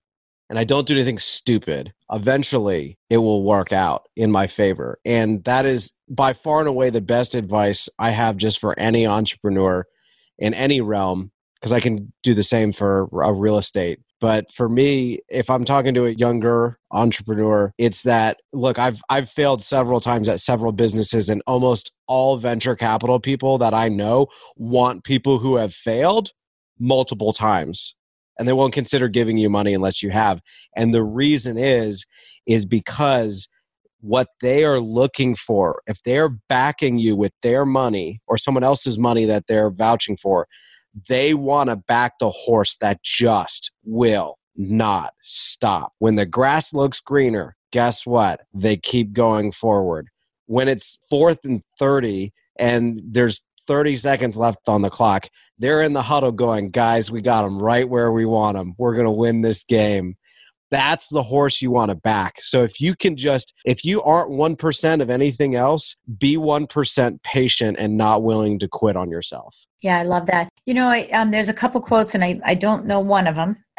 and 0.49 0.59
I 0.59 0.65
don't 0.65 0.87
do 0.87 0.95
anything 0.95 1.19
stupid, 1.19 1.93
eventually 2.11 2.99
it 3.11 3.19
will 3.19 3.43
work 3.43 3.73
out 3.73 4.03
in 4.15 4.31
my 4.31 4.47
favor. 4.47 4.99
And 5.05 5.43
that 5.45 5.67
is 5.67 5.93
by 6.09 6.35
far 6.35 6.61
and 6.61 6.69
away 6.69 6.91
the 6.91 7.01
best 7.01 7.35
advice 7.35 7.89
I 7.99 8.11
have 8.11 8.37
just 8.37 8.61
for 8.61 8.79
any 8.79 9.07
entrepreneur 9.07 9.85
in 10.39 10.55
any 10.55 10.81
realm, 10.81 11.33
because 11.61 11.73
I 11.73 11.81
can 11.81 12.13
do 12.23 12.35
the 12.35 12.43
same 12.43 12.73
for 12.73 13.09
a 13.13 13.33
real 13.33 13.59
estate. 13.59 14.01
But 14.21 14.51
for 14.53 14.69
me, 14.69 15.21
if 15.29 15.51
I'm 15.51 15.65
talking 15.65 15.93
to 15.95 16.07
a 16.07 16.11
younger 16.11 16.79
entrepreneur, 16.91 17.73
it's 17.77 18.03
that 18.03 18.39
look, 18.53 18.79
I've 18.79 19.03
I've 19.11 19.29
failed 19.29 19.63
several 19.63 20.01
times 20.01 20.29
at 20.29 20.41
several 20.41 20.73
businesses 20.73 21.29
and 21.29 21.43
almost 21.47 21.93
all 22.07 22.37
venture 22.39 22.77
capital 22.77 23.21
people 23.21 23.59
that 23.59 23.75
I 23.75 23.89
know 23.89 24.29
want 24.57 25.05
people 25.05 25.39
who 25.39 25.57
have 25.57 25.75
failed 25.75 26.33
multiple 26.79 27.33
times 27.33 27.95
and 28.39 28.47
they 28.47 28.53
won't 28.53 28.75
consider 28.75 29.09
giving 29.09 29.37
you 29.37 29.51
money 29.51 29.75
unless 29.75 30.03
you 30.03 30.11
have. 30.11 30.41
And 30.75 30.95
the 30.95 31.05
reason 31.05 31.59
is 31.59 32.07
is 32.47 32.65
because 32.65 33.49
what 34.01 34.29
they 34.41 34.65
are 34.65 34.81
looking 34.81 35.35
for, 35.35 35.83
if 35.87 36.03
they're 36.05 36.29
backing 36.49 36.99
you 36.99 37.17
with 37.17 37.33
their 37.43 37.67
money 37.67 38.21
or 38.27 38.39
someone 38.39 38.63
else's 38.63 38.99
money 38.99 39.25
that 39.25 39.47
they're 39.49 39.71
vouching 39.71 40.17
for, 40.17 40.47
they 41.09 41.35
want 41.35 41.71
to 41.71 41.77
back 41.77 42.15
the 42.19 42.31
horse 42.31 42.77
that 42.77 43.03
just 43.03 43.73
will 43.85 44.39
not 44.57 45.13
stop. 45.23 45.93
When 45.99 46.17
the 46.17 46.27
grass 46.27 46.73
looks 46.73 47.01
greener, 47.01 47.57
guess 47.73 48.07
what? 48.07 48.41
They 48.55 48.77
keep 48.77 49.13
going 49.13 49.53
forward. 49.53 50.09
When 50.47 50.69
it's 50.69 50.99
fourth 51.11 51.45
and 51.45 51.63
30 51.79 52.33
and 52.59 53.01
there's 53.05 53.43
30 53.67 53.97
seconds 53.97 54.37
left 54.37 54.69
on 54.69 54.83
the 54.83 54.91
clock, 54.91 55.29
they're 55.59 55.83
in 55.83 55.93
the 55.93 56.03
huddle 56.03 56.33
going, 56.33 56.71
guys, 56.71 57.11
we 57.11 57.21
got 57.21 57.43
them 57.43 57.59
right 57.59 57.89
where 57.89 58.13
we 58.13 58.25
want 58.25 58.57
them. 58.57 58.75
We're 58.79 58.95
going 58.95 59.07
to 59.07 59.11
win 59.11 59.43
this 59.43 59.65
game. 59.65 60.17
That's 60.71 61.09
the 61.09 61.23
horse 61.23 61.63
you 61.63 61.71
want 61.71 61.91
to 61.91 61.95
back. 61.95 62.37
So 62.41 62.63
if 62.63 62.81
you 62.81 62.97
can 62.97 63.17
just, 63.17 63.55
if 63.65 63.85
you 63.85 64.03
aren't 64.03 64.31
1% 64.33 65.01
of 65.01 65.11
anything 65.11 65.55
else, 65.55 65.97
be 66.19 66.37
1% 66.37 67.23
patient 67.23 67.77
and 67.79 67.97
not 67.97 68.23
willing 68.23 68.59
to 68.59 68.69
quit 68.69 68.97
on 68.97 69.11
yourself. 69.11 69.67
Yeah, 69.81 69.99
I 69.99 70.03
love 70.03 70.27
that. 70.27 70.49
You 70.67 70.75
know, 70.75 70.89
I, 70.89 71.03
um, 71.13 71.31
there's 71.31 71.49
a 71.49 71.55
couple 71.55 71.81
quotes, 71.81 72.15
and 72.15 72.25
I, 72.25 72.41
I 72.45 72.55
don't 72.55 72.87
know 72.87 73.01
one 73.01 73.27
of 73.27 73.37
them. 73.37 73.57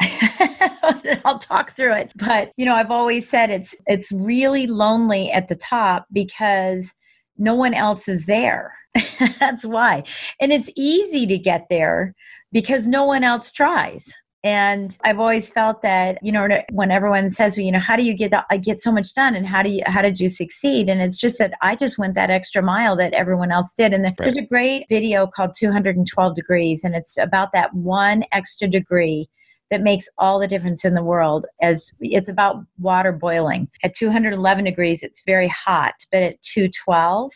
I'll 1.24 1.38
talk 1.38 1.70
through 1.70 1.94
it. 1.94 2.12
But 2.16 2.52
you 2.56 2.64
know, 2.64 2.74
I've 2.74 2.90
always 2.90 3.28
said 3.28 3.50
it's 3.50 3.76
it's 3.86 4.10
really 4.12 4.66
lonely 4.66 5.30
at 5.30 5.48
the 5.48 5.56
top 5.56 6.06
because 6.12 6.94
no 7.36 7.54
one 7.54 7.74
else 7.74 8.08
is 8.08 8.26
there. 8.26 8.72
That's 9.38 9.64
why. 9.64 10.02
And 10.40 10.52
it's 10.52 10.70
easy 10.76 11.26
to 11.26 11.38
get 11.38 11.66
there 11.70 12.14
because 12.52 12.86
no 12.86 13.04
one 13.04 13.22
else 13.22 13.50
tries. 13.52 14.12
And 14.44 14.96
I've 15.02 15.18
always 15.18 15.50
felt 15.50 15.82
that, 15.82 16.18
you 16.22 16.30
know, 16.30 16.46
when 16.70 16.92
everyone 16.92 17.30
says, 17.30 17.58
you 17.58 17.72
know, 17.72 17.80
how 17.80 17.96
do 17.96 18.04
you 18.04 18.14
get, 18.14 18.32
I 18.50 18.56
get 18.56 18.80
so 18.80 18.92
much 18.92 19.12
done 19.14 19.34
and 19.34 19.46
how 19.46 19.62
do 19.62 19.70
you, 19.70 19.82
how 19.86 20.00
did 20.00 20.20
you 20.20 20.28
succeed? 20.28 20.88
And 20.88 21.00
it's 21.00 21.16
just 21.16 21.38
that 21.38 21.54
I 21.60 21.74
just 21.74 21.98
went 21.98 22.14
that 22.14 22.30
extra 22.30 22.62
mile 22.62 22.94
that 22.96 23.14
everyone 23.14 23.50
else 23.50 23.74
did. 23.74 23.92
And 23.92 24.14
there's 24.16 24.36
a 24.36 24.46
great 24.46 24.84
video 24.88 25.26
called 25.26 25.54
212 25.58 26.36
degrees 26.36 26.84
and 26.84 26.94
it's 26.94 27.18
about 27.18 27.52
that 27.52 27.74
one 27.74 28.24
extra 28.30 28.68
degree 28.68 29.28
that 29.70 29.82
makes 29.82 30.08
all 30.18 30.38
the 30.38 30.48
difference 30.48 30.84
in 30.84 30.94
the 30.94 31.02
world 31.02 31.46
as 31.60 31.92
it's 32.00 32.28
about 32.28 32.64
water 32.78 33.12
boiling. 33.12 33.68
At 33.82 33.94
211 33.94 34.64
degrees 34.64 35.02
it's 35.02 35.22
very 35.24 35.48
hot 35.48 35.94
but 36.10 36.22
at 36.22 36.42
212 36.42 37.32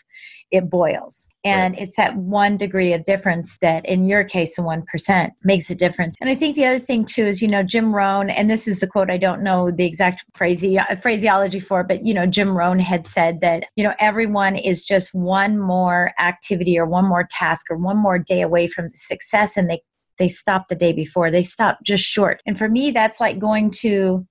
it 0.51 0.69
boils. 0.69 1.29
And 1.45 1.73
right. 1.75 1.83
it's 1.83 1.97
that 1.97 2.15
one 2.17 2.57
degree 2.57 2.93
of 2.93 3.05
difference 3.05 3.59
that 3.59 3.85
in 3.87 4.05
your 4.05 4.23
case 4.23 4.57
the 4.57 4.62
1% 4.62 5.31
makes 5.45 5.71
a 5.71 5.75
difference. 5.75 6.15
And 6.21 6.31
i 6.31 6.35
think 6.35 6.57
the 6.57 6.67
other 6.67 6.79
thing 6.79 7.05
too 7.05 7.25
is 7.25 7.43
you 7.43 7.49
know 7.49 7.62
jim 7.62 7.95
rohn 7.95 8.31
and 8.31 8.49
this 8.51 8.67
is 8.67 8.81
the 8.81 8.87
quote 8.87 9.11
i 9.11 9.17
don't 9.17 9.43
know 9.43 9.71
the 9.71 9.85
exact 9.85 10.25
phrase, 10.35 10.65
phraseology 11.01 11.61
for 11.61 11.85
but 11.85 12.05
you 12.05 12.15
know 12.15 12.27
jim 12.27 12.57
rohn 12.57 12.79
had 12.79 13.07
said 13.07 13.41
that 13.41 13.65
you 13.77 13.85
know 13.85 13.95
everyone 13.99 14.57
is 14.57 14.85
just 14.85 15.15
one 15.15 15.59
more 15.59 16.12
activity 16.19 16.79
or 16.79 16.87
one 16.87 17.07
more 17.07 17.27
task 17.31 17.71
or 17.71 17.77
one 17.77 17.97
more 17.97 18.19
day 18.19 18.41
away 18.43 18.67
from 18.67 18.87
the 18.87 18.91
success 18.91 19.57
and 19.57 19.69
they 19.69 19.81
they 20.19 20.28
stopped 20.28 20.69
the 20.69 20.75
day 20.75 20.92
before. 20.92 21.31
They 21.31 21.42
stopped 21.42 21.85
just 21.85 22.04
short. 22.04 22.42
And 22.47 22.57
for 22.57 22.69
me, 22.69 22.90
that's 22.90 23.21
like 23.21 23.38
going 23.38 23.71
to, 23.81 24.26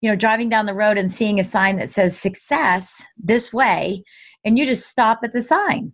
you 0.00 0.10
know, 0.10 0.16
driving 0.16 0.48
down 0.48 0.66
the 0.66 0.74
road 0.74 0.98
and 0.98 1.10
seeing 1.10 1.38
a 1.38 1.44
sign 1.44 1.76
that 1.76 1.90
says 1.90 2.18
success 2.18 3.02
this 3.16 3.52
way, 3.52 4.02
and 4.44 4.58
you 4.58 4.66
just 4.66 4.88
stop 4.88 5.20
at 5.22 5.32
the 5.32 5.42
sign. 5.42 5.92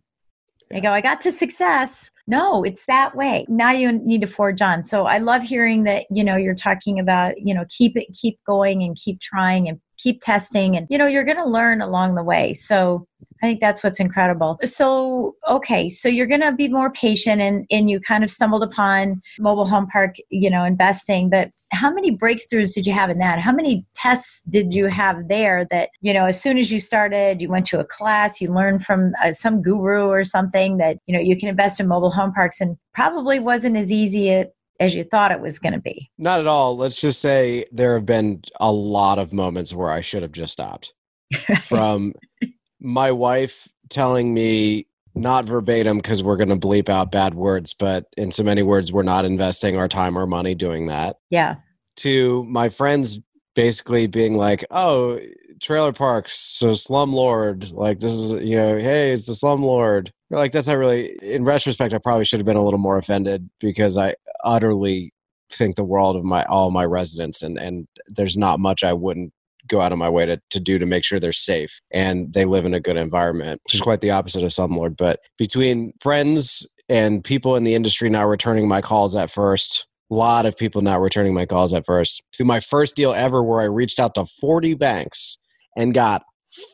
They 0.70 0.80
go, 0.80 0.92
I 0.92 1.00
got 1.00 1.20
to 1.22 1.32
success. 1.32 2.10
No, 2.26 2.62
it's 2.62 2.84
that 2.86 3.16
way. 3.16 3.46
Now 3.48 3.70
you 3.70 3.90
need 3.90 4.20
to 4.20 4.26
forge 4.26 4.60
on. 4.60 4.84
So 4.84 5.06
I 5.06 5.16
love 5.16 5.42
hearing 5.42 5.84
that, 5.84 6.04
you 6.10 6.22
know, 6.22 6.36
you're 6.36 6.54
talking 6.54 6.98
about, 6.98 7.40
you 7.40 7.54
know, 7.54 7.64
keep 7.70 7.96
it, 7.96 8.08
keep 8.12 8.38
going 8.46 8.82
and 8.82 8.94
keep 8.94 9.20
trying 9.20 9.68
and 9.68 9.80
keep 9.98 10.20
testing. 10.20 10.76
And, 10.76 10.86
you 10.90 10.98
know, 10.98 11.06
you're 11.06 11.24
going 11.24 11.36
to 11.36 11.44
learn 11.44 11.80
along 11.80 12.14
the 12.14 12.22
way. 12.22 12.54
So 12.54 13.06
I 13.42 13.46
think 13.46 13.60
that's 13.60 13.84
what's 13.84 14.00
incredible. 14.00 14.58
So, 14.64 15.36
okay, 15.48 15.88
so 15.88 16.08
you're 16.08 16.26
going 16.26 16.40
to 16.40 16.52
be 16.52 16.68
more 16.68 16.90
patient 16.90 17.40
and, 17.40 17.66
and 17.70 17.88
you 17.88 18.00
kind 18.00 18.24
of 18.24 18.30
stumbled 18.30 18.64
upon 18.64 19.20
mobile 19.38 19.64
home 19.64 19.86
park, 19.86 20.16
you 20.30 20.50
know, 20.50 20.64
investing, 20.64 21.30
but 21.30 21.50
how 21.70 21.92
many 21.92 22.16
breakthroughs 22.16 22.74
did 22.74 22.86
you 22.86 22.92
have 22.92 23.10
in 23.10 23.18
that? 23.18 23.38
How 23.38 23.52
many 23.52 23.86
tests 23.94 24.42
did 24.48 24.74
you 24.74 24.86
have 24.86 25.28
there 25.28 25.64
that, 25.70 25.90
you 26.00 26.12
know, 26.12 26.26
as 26.26 26.40
soon 26.40 26.58
as 26.58 26.72
you 26.72 26.80
started, 26.80 27.40
you 27.40 27.48
went 27.48 27.66
to 27.66 27.78
a 27.78 27.84
class, 27.84 28.40
you 28.40 28.48
learned 28.48 28.84
from 28.84 29.12
uh, 29.24 29.32
some 29.32 29.62
guru 29.62 30.08
or 30.08 30.24
something 30.24 30.78
that, 30.78 30.98
you 31.06 31.14
know, 31.14 31.20
you 31.20 31.36
can 31.36 31.48
invest 31.48 31.78
in 31.78 31.86
mobile 31.86 32.10
home 32.10 32.32
parks 32.32 32.60
and 32.60 32.76
probably 32.92 33.38
wasn't 33.38 33.76
as 33.76 33.92
easy 33.92 34.44
as 34.80 34.94
you 34.94 35.04
thought 35.04 35.32
it 35.32 35.40
was 35.40 35.58
going 35.58 35.72
to 35.72 35.80
be? 35.80 36.10
Not 36.18 36.40
at 36.40 36.46
all. 36.46 36.76
Let's 36.76 37.00
just 37.00 37.20
say 37.20 37.64
there 37.72 37.94
have 37.94 38.06
been 38.06 38.42
a 38.60 38.72
lot 38.72 39.18
of 39.18 39.32
moments 39.32 39.74
where 39.74 39.90
I 39.90 40.00
should 40.00 40.22
have 40.22 40.32
just 40.32 40.52
stopped. 40.52 40.92
From 41.64 42.14
my 42.80 43.12
wife 43.12 43.68
telling 43.90 44.32
me 44.32 44.86
not 45.14 45.44
verbatim 45.44 45.98
because 45.98 46.22
we're 46.22 46.36
going 46.36 46.48
to 46.48 46.56
bleep 46.56 46.88
out 46.88 47.10
bad 47.10 47.34
words, 47.34 47.74
but 47.74 48.06
in 48.16 48.30
so 48.30 48.42
many 48.42 48.62
words, 48.62 48.92
we're 48.92 49.02
not 49.02 49.24
investing 49.24 49.76
our 49.76 49.88
time 49.88 50.16
or 50.16 50.26
money 50.26 50.54
doing 50.54 50.86
that. 50.86 51.16
Yeah. 51.28 51.56
To 51.96 52.44
my 52.44 52.68
friends 52.68 53.18
basically 53.54 54.06
being 54.06 54.36
like, 54.36 54.64
oh, 54.70 55.18
trailer 55.60 55.92
parks, 55.92 56.38
so 56.38 56.68
slumlord, 56.68 57.72
like 57.72 57.98
this 57.98 58.12
is, 58.12 58.32
you 58.32 58.56
know, 58.56 58.78
hey, 58.78 59.12
it's 59.12 59.26
the 59.26 59.32
slumlord. 59.32 60.12
Like, 60.30 60.52
that's 60.52 60.66
not 60.66 60.76
really, 60.76 61.16
in 61.22 61.44
retrospect, 61.44 61.94
I 61.94 61.98
probably 61.98 62.24
should 62.24 62.38
have 62.38 62.46
been 62.46 62.56
a 62.56 62.64
little 62.64 62.78
more 62.78 62.98
offended 62.98 63.48
because 63.60 63.96
I 63.96 64.14
utterly 64.44 65.12
think 65.50 65.76
the 65.76 65.84
world 65.84 66.16
of 66.16 66.24
my 66.24 66.44
all 66.44 66.70
my 66.70 66.84
residents 66.84 67.42
and 67.42 67.58
and 67.58 67.88
there's 68.08 68.36
not 68.36 68.60
much 68.60 68.84
I 68.84 68.92
wouldn't 68.92 69.32
go 69.66 69.80
out 69.80 69.92
of 69.92 69.98
my 69.98 70.08
way 70.08 70.26
to, 70.26 70.40
to 70.50 70.60
do 70.60 70.78
to 70.78 70.86
make 70.86 71.04
sure 71.04 71.20
they're 71.20 71.32
safe 71.32 71.80
and 71.90 72.32
they 72.32 72.44
live 72.44 72.64
in 72.64 72.74
a 72.74 72.80
good 72.80 72.96
environment, 72.96 73.60
which 73.64 73.74
is 73.74 73.80
quite 73.80 74.00
the 74.00 74.10
opposite 74.10 74.42
of 74.42 74.50
slumlord 74.50 74.96
But 74.96 75.20
between 75.36 75.92
friends 76.00 76.66
and 76.88 77.22
people 77.22 77.54
in 77.54 77.64
the 77.64 77.74
industry 77.74 78.08
not 78.08 78.22
returning 78.22 78.66
my 78.66 78.80
calls 78.80 79.14
at 79.14 79.30
first, 79.30 79.86
a 80.10 80.14
lot 80.14 80.46
of 80.46 80.56
people 80.56 80.80
not 80.80 81.00
returning 81.00 81.34
my 81.34 81.44
calls 81.44 81.74
at 81.74 81.84
first, 81.84 82.22
to 82.32 82.44
my 82.44 82.60
first 82.60 82.96
deal 82.96 83.12
ever 83.12 83.42
where 83.42 83.60
I 83.60 83.64
reached 83.64 84.00
out 84.00 84.14
to 84.14 84.24
40 84.24 84.74
banks 84.74 85.36
and 85.76 85.92
got 85.92 86.22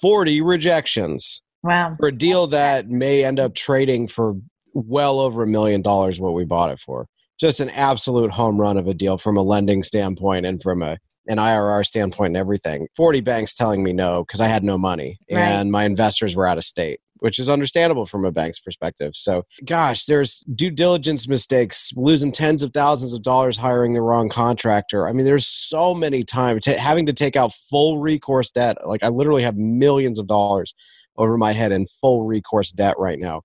40 0.01 0.41
rejections. 0.41 1.43
Wow. 1.65 1.97
For 1.99 2.09
a 2.09 2.13
deal 2.13 2.47
that 2.49 2.89
may 2.91 3.25
end 3.25 3.41
up 3.41 3.55
trading 3.55 4.07
for 4.07 4.35
well 4.75 5.19
over 5.19 5.43
a 5.43 5.47
million 5.47 5.81
dollars 5.81 6.21
what 6.21 6.35
we 6.35 6.45
bought 6.45 6.71
it 6.71 6.79
for. 6.79 7.07
Just 7.41 7.61
an 7.61 7.71
absolute 7.71 8.31
home 8.31 8.61
run 8.61 8.77
of 8.77 8.87
a 8.87 8.95
deal 8.95 9.17
from 9.17 9.37
a 9.37 9.43
lending 9.43 9.83
standpoint 9.83 10.47
and 10.47 10.63
from 10.63 10.83
a 10.83 10.99
an 11.27 11.39
IRR 11.39 11.87
standpoint 11.87 12.33
and 12.33 12.37
everything. 12.37 12.87
40 12.95 13.23
banks 13.23 13.55
telling 13.55 13.83
me 13.83 13.95
no 13.95 14.25
because 14.25 14.43
I 14.43 14.47
had 14.47 14.63
no 14.63 14.77
money 14.77 15.17
right. 15.33 15.41
and 15.41 15.73
my 15.73 15.85
investors 15.85 16.37
were 16.37 16.47
out 16.47 16.59
of 16.59 16.65
state, 16.65 17.01
which 17.21 17.39
is 17.39 17.49
understandable 17.49 18.05
from 18.05 18.27
a 18.27 18.31
bank's 18.31 18.61
perspective. 18.61 19.13
So, 19.15 19.45
gosh, 19.65 20.05
there's 20.05 20.41
due 20.55 20.71
diligence 20.71 21.27
mistakes, 21.27 21.93
losing 21.97 22.31
tens 22.31 22.63
of 22.63 22.75
thousands 22.75 23.15
of 23.15 23.23
dollars 23.23 23.57
hiring 23.57 23.95
the 23.95 24.03
wrong 24.03 24.29
contractor. 24.29 25.09
I 25.09 25.15
mean, 25.15 25.25
there's 25.25 25.47
so 25.47 25.95
many 25.95 26.25
times 26.25 26.65
t- 26.65 26.73
having 26.73 27.07
to 27.07 27.15
take 27.15 27.37
out 27.37 27.55
full 27.55 28.01
recourse 28.01 28.51
debt. 28.51 28.87
Like, 28.87 29.03
I 29.03 29.09
literally 29.09 29.45
have 29.45 29.57
millions 29.57 30.19
of 30.19 30.27
dollars 30.27 30.75
over 31.17 31.37
my 31.37 31.53
head 31.53 31.73
in 31.73 31.87
full 31.87 32.25
recourse 32.25 32.71
debt 32.73 32.95
right 32.99 33.19
now. 33.19 33.43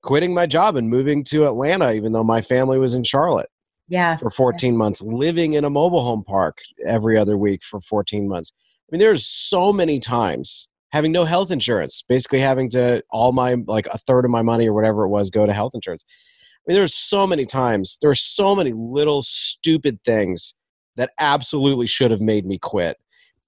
quitting 0.00 0.32
my 0.32 0.46
job 0.46 0.76
and 0.76 0.88
moving 0.88 1.24
to 1.24 1.44
Atlanta, 1.44 1.90
even 1.92 2.12
though 2.12 2.22
my 2.22 2.40
family 2.40 2.78
was 2.78 2.94
in 2.94 3.02
Charlotte 3.02 3.48
Yeah. 3.88 4.16
for 4.16 4.30
14 4.30 4.76
months, 4.76 5.02
living 5.02 5.54
in 5.54 5.64
a 5.64 5.70
mobile 5.70 6.04
home 6.04 6.22
park 6.24 6.58
every 6.86 7.18
other 7.18 7.36
week 7.36 7.64
for 7.64 7.80
14 7.80 8.28
months. 8.28 8.52
I 8.56 8.86
mean, 8.92 9.00
there's 9.00 9.26
so 9.26 9.72
many 9.72 9.98
times 9.98 10.68
having 10.92 11.10
no 11.10 11.24
health 11.24 11.50
insurance, 11.50 12.04
basically 12.08 12.38
having 12.38 12.70
to 12.70 13.02
all 13.10 13.32
my 13.32 13.56
like 13.66 13.86
a 13.86 13.98
third 13.98 14.24
of 14.24 14.30
my 14.30 14.40
money 14.40 14.68
or 14.68 14.72
whatever 14.72 15.02
it 15.02 15.08
was 15.08 15.30
go 15.30 15.44
to 15.46 15.52
health 15.52 15.72
insurance. 15.74 16.04
I 16.08 16.70
mean, 16.72 16.76
there's 16.78 16.94
so 16.94 17.26
many 17.26 17.44
times, 17.44 17.98
there 18.00 18.08
are 18.10 18.14
so 18.14 18.54
many 18.54 18.72
little 18.72 19.22
stupid 19.24 19.98
things 20.04 20.54
that 20.96 21.10
absolutely 21.18 21.86
should 21.88 22.12
have 22.12 22.20
made 22.20 22.46
me 22.46 22.56
quit. 22.56 22.96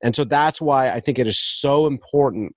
And 0.03 0.17
so 0.17 0.25
that's 0.25 0.61
why 0.61 0.91
I 0.91 0.99
think 0.99 1.19
it 1.19 1.29
is 1.29 1.39
so 1.39 1.87
important 1.87 2.57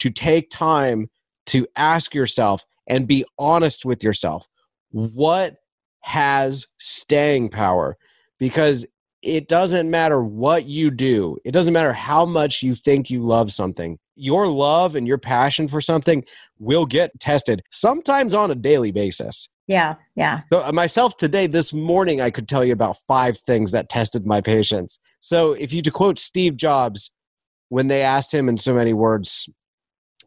to 0.00 0.10
take 0.10 0.50
time 0.50 1.08
to 1.46 1.66
ask 1.76 2.14
yourself 2.14 2.64
and 2.88 3.06
be 3.06 3.24
honest 3.38 3.84
with 3.84 4.02
yourself. 4.02 4.46
What 4.90 5.56
has 6.00 6.66
staying 6.78 7.50
power? 7.50 7.96
Because 8.38 8.86
it 9.22 9.48
doesn't 9.48 9.90
matter 9.90 10.22
what 10.22 10.66
you 10.66 10.90
do, 10.90 11.36
it 11.44 11.52
doesn't 11.52 11.72
matter 11.72 11.92
how 11.92 12.24
much 12.24 12.62
you 12.62 12.74
think 12.74 13.10
you 13.10 13.24
love 13.24 13.50
something. 13.50 13.98
Your 14.14 14.48
love 14.48 14.96
and 14.96 15.06
your 15.06 15.18
passion 15.18 15.68
for 15.68 15.80
something 15.80 16.24
will 16.58 16.86
get 16.86 17.18
tested 17.20 17.62
sometimes 17.70 18.32
on 18.34 18.50
a 18.50 18.54
daily 18.54 18.90
basis. 18.90 19.48
Yeah. 19.66 19.96
Yeah. 20.14 20.40
So 20.52 20.62
uh, 20.62 20.72
myself 20.72 21.16
today, 21.16 21.46
this 21.46 21.72
morning, 21.72 22.20
I 22.20 22.30
could 22.30 22.48
tell 22.48 22.64
you 22.64 22.72
about 22.72 22.96
five 23.08 23.36
things 23.36 23.72
that 23.72 23.88
tested 23.88 24.24
my 24.24 24.40
patience. 24.40 24.98
So 25.20 25.52
if 25.54 25.72
you 25.72 25.82
to 25.82 25.90
quote 25.90 26.18
Steve 26.18 26.56
Jobs, 26.56 27.10
when 27.68 27.88
they 27.88 28.02
asked 28.02 28.32
him 28.32 28.48
in 28.48 28.56
so 28.56 28.72
many 28.72 28.92
words, 28.92 29.48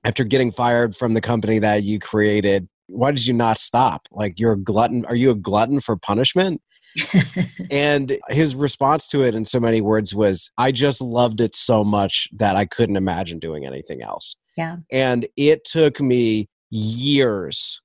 after 0.03 0.23
getting 0.23 0.51
fired 0.51 0.95
from 0.95 1.13
the 1.13 1.21
company 1.21 1.59
that 1.59 1.83
you 1.83 1.99
created, 1.99 2.67
why 2.87 3.11
did 3.11 3.25
you 3.25 3.33
not 3.33 3.57
stop? 3.57 4.07
Like 4.11 4.39
you're 4.39 4.53
a 4.53 4.59
glutton. 4.59 5.05
Are 5.05 5.15
you 5.15 5.31
a 5.31 5.35
glutton 5.35 5.79
for 5.79 5.95
punishment? 5.95 6.61
and 7.71 8.17
his 8.29 8.55
response 8.55 9.07
to 9.09 9.23
it 9.23 9.35
in 9.35 9.45
so 9.45 9.59
many 9.59 9.81
words 9.81 10.15
was, 10.15 10.49
I 10.57 10.71
just 10.71 11.01
loved 11.01 11.41
it 11.41 11.55
so 11.55 11.83
much 11.83 12.27
that 12.33 12.55
I 12.55 12.65
couldn't 12.65 12.97
imagine 12.97 13.39
doing 13.39 13.65
anything 13.65 14.01
else. 14.01 14.35
Yeah. 14.57 14.77
And 14.91 15.27
it 15.37 15.65
took 15.65 16.01
me 16.01 16.49
years, 16.69 17.81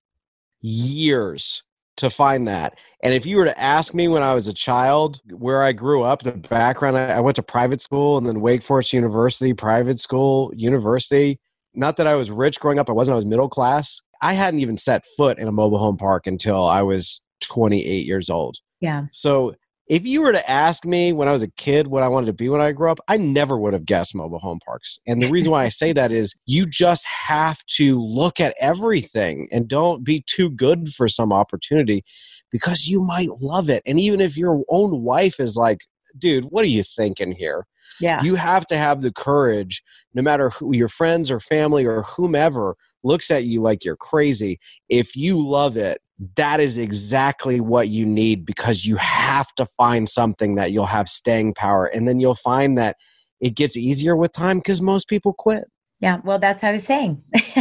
years 0.60 1.62
to 1.96 2.10
find 2.10 2.48
that. 2.48 2.78
And 3.02 3.14
if 3.14 3.26
you 3.26 3.36
were 3.36 3.44
to 3.44 3.60
ask 3.60 3.94
me 3.94 4.08
when 4.08 4.22
I 4.22 4.34
was 4.34 4.48
a 4.48 4.52
child 4.52 5.20
where 5.30 5.62
I 5.62 5.72
grew 5.72 6.02
up, 6.02 6.22
the 6.22 6.32
background, 6.32 6.96
I 6.98 7.16
I 7.16 7.20
went 7.20 7.36
to 7.36 7.42
private 7.42 7.80
school 7.80 8.18
and 8.18 8.26
then 8.26 8.40
Wake 8.40 8.62
Forest 8.62 8.92
University, 8.92 9.52
private 9.52 10.00
school, 10.00 10.52
university. 10.56 11.38
Not 11.74 11.96
that 11.96 12.06
I 12.06 12.14
was 12.14 12.30
rich 12.30 12.60
growing 12.60 12.78
up, 12.78 12.88
I 12.88 12.92
wasn't, 12.92 13.14
I 13.14 13.16
was 13.16 13.26
middle 13.26 13.48
class. 13.48 14.00
I 14.22 14.32
hadn't 14.32 14.60
even 14.60 14.76
set 14.76 15.04
foot 15.16 15.38
in 15.38 15.48
a 15.48 15.52
mobile 15.52 15.78
home 15.78 15.96
park 15.96 16.26
until 16.26 16.66
I 16.66 16.82
was 16.82 17.20
28 17.42 18.06
years 18.06 18.30
old. 18.30 18.56
Yeah. 18.80 19.06
So 19.12 19.54
if 19.86 20.06
you 20.06 20.22
were 20.22 20.32
to 20.32 20.50
ask 20.50 20.86
me 20.86 21.12
when 21.12 21.28
I 21.28 21.32
was 21.32 21.42
a 21.42 21.50
kid 21.50 21.88
what 21.88 22.02
I 22.02 22.08
wanted 22.08 22.26
to 22.26 22.32
be 22.32 22.48
when 22.48 22.60
I 22.60 22.72
grew 22.72 22.90
up, 22.90 23.00
I 23.06 23.18
never 23.18 23.58
would 23.58 23.74
have 23.74 23.84
guessed 23.84 24.14
mobile 24.14 24.38
home 24.38 24.60
parks. 24.64 24.98
And 25.06 25.22
the 25.22 25.30
reason 25.30 25.50
why 25.52 25.64
I 25.64 25.68
say 25.68 25.92
that 25.92 26.10
is 26.10 26.34
you 26.46 26.64
just 26.66 27.04
have 27.06 27.62
to 27.76 28.00
look 28.00 28.40
at 28.40 28.54
everything 28.60 29.46
and 29.52 29.68
don't 29.68 30.02
be 30.02 30.24
too 30.26 30.50
good 30.50 30.88
for 30.94 31.06
some 31.06 31.32
opportunity 31.32 32.02
because 32.50 32.86
you 32.86 33.00
might 33.00 33.28
love 33.40 33.68
it. 33.68 33.82
And 33.84 34.00
even 34.00 34.20
if 34.20 34.38
your 34.38 34.62
own 34.70 35.02
wife 35.02 35.38
is 35.38 35.56
like, 35.56 35.82
dude, 36.18 36.44
what 36.46 36.64
are 36.64 36.68
you 36.68 36.82
thinking 36.82 37.32
here? 37.32 37.66
Yeah. 38.00 38.22
You 38.22 38.34
have 38.34 38.66
to 38.66 38.76
have 38.76 39.00
the 39.00 39.12
courage, 39.12 39.82
no 40.14 40.22
matter 40.22 40.50
who 40.50 40.74
your 40.74 40.88
friends 40.88 41.30
or 41.30 41.40
family 41.40 41.86
or 41.86 42.02
whomever 42.02 42.76
looks 43.02 43.30
at 43.30 43.44
you 43.44 43.60
like 43.60 43.84
you're 43.84 43.96
crazy. 43.96 44.58
If 44.88 45.14
you 45.16 45.38
love 45.38 45.76
it, 45.76 46.00
that 46.36 46.60
is 46.60 46.78
exactly 46.78 47.60
what 47.60 47.88
you 47.88 48.06
need 48.06 48.46
because 48.46 48.84
you 48.84 48.96
have 48.96 49.52
to 49.56 49.66
find 49.66 50.08
something 50.08 50.54
that 50.54 50.72
you'll 50.72 50.86
have 50.86 51.08
staying 51.08 51.54
power. 51.54 51.86
And 51.86 52.08
then 52.08 52.20
you'll 52.20 52.34
find 52.34 52.78
that 52.78 52.96
it 53.40 53.56
gets 53.56 53.76
easier 53.76 54.16
with 54.16 54.32
time 54.32 54.58
because 54.58 54.80
most 54.80 55.08
people 55.08 55.32
quit. 55.32 55.64
Yeah, 56.00 56.20
well, 56.24 56.38
that's 56.38 56.62
what 56.62 56.70
I 56.70 56.72
was 56.72 56.84
saying. 56.84 57.22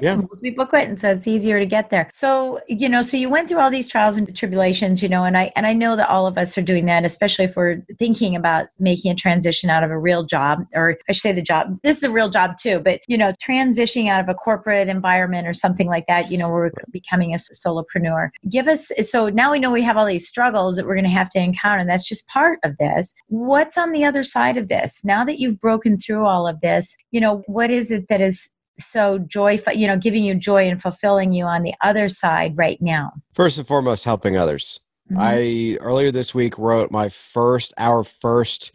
Yeah. 0.00 0.16
Most 0.28 0.42
people 0.42 0.66
quit, 0.66 0.88
and 0.88 0.98
so 0.98 1.10
it's 1.10 1.26
easier 1.26 1.58
to 1.58 1.66
get 1.66 1.90
there. 1.90 2.10
So, 2.12 2.60
you 2.68 2.88
know, 2.88 3.02
so 3.02 3.16
you 3.16 3.28
went 3.28 3.48
through 3.48 3.60
all 3.60 3.70
these 3.70 3.88
trials 3.88 4.16
and 4.16 4.34
tribulations, 4.36 5.02
you 5.02 5.08
know, 5.08 5.24
and 5.24 5.36
I 5.36 5.52
and 5.56 5.66
I 5.66 5.72
know 5.72 5.96
that 5.96 6.08
all 6.08 6.26
of 6.26 6.38
us 6.38 6.56
are 6.58 6.62
doing 6.62 6.86
that, 6.86 7.04
especially 7.04 7.44
if 7.46 7.56
we're 7.56 7.82
thinking 7.98 8.36
about 8.36 8.66
making 8.78 9.12
a 9.12 9.14
transition 9.14 9.70
out 9.70 9.84
of 9.84 9.90
a 9.90 9.98
real 9.98 10.24
job, 10.24 10.64
or 10.74 10.96
I 11.08 11.12
should 11.12 11.22
say 11.22 11.32
the 11.32 11.42
job. 11.42 11.78
This 11.82 11.98
is 11.98 12.04
a 12.04 12.10
real 12.10 12.28
job 12.28 12.56
too, 12.58 12.80
but 12.80 13.00
you 13.08 13.16
know, 13.16 13.32
transitioning 13.42 14.08
out 14.08 14.20
of 14.20 14.28
a 14.28 14.34
corporate 14.34 14.88
environment 14.88 15.46
or 15.46 15.54
something 15.54 15.88
like 15.88 16.06
that, 16.06 16.30
you 16.30 16.38
know, 16.38 16.48
we're 16.48 16.70
becoming 16.90 17.34
a 17.34 17.38
solopreneur. 17.38 18.30
Give 18.48 18.68
us 18.68 18.90
so 19.02 19.28
now 19.28 19.52
we 19.52 19.58
know 19.58 19.70
we 19.70 19.82
have 19.82 19.96
all 19.96 20.06
these 20.06 20.28
struggles 20.28 20.76
that 20.76 20.86
we're 20.86 20.94
going 20.94 21.04
to 21.04 21.10
have 21.10 21.30
to 21.30 21.40
encounter, 21.40 21.80
and 21.80 21.88
that's 21.88 22.08
just 22.08 22.28
part 22.28 22.58
of 22.64 22.76
this. 22.78 23.14
What's 23.28 23.78
on 23.78 23.92
the 23.92 24.04
other 24.04 24.22
side 24.22 24.56
of 24.56 24.68
this? 24.68 25.00
Now 25.04 25.24
that 25.24 25.38
you've 25.38 25.60
broken 25.60 25.98
through 25.98 26.26
all 26.26 26.46
of 26.46 26.60
this, 26.60 26.96
you 27.10 27.20
know, 27.20 27.42
what 27.46 27.70
is 27.70 27.90
it 27.90 28.08
that 28.08 28.20
is 28.20 28.50
so 28.78 29.18
joyful, 29.18 29.72
you 29.72 29.86
know, 29.86 29.96
giving 29.96 30.24
you 30.24 30.34
joy 30.34 30.68
and 30.68 30.80
fulfilling 30.80 31.32
you 31.32 31.44
on 31.44 31.62
the 31.62 31.74
other 31.82 32.08
side 32.08 32.56
right 32.56 32.78
now? 32.80 33.12
First 33.34 33.58
and 33.58 33.66
foremost, 33.66 34.04
helping 34.04 34.36
others. 34.36 34.80
Mhm. 35.12 35.16
I 35.18 35.78
earlier 35.84 36.10
this 36.10 36.34
week 36.34 36.58
wrote 36.58 36.90
my 36.90 37.08
first, 37.08 37.74
our 37.78 38.04
first 38.04 38.72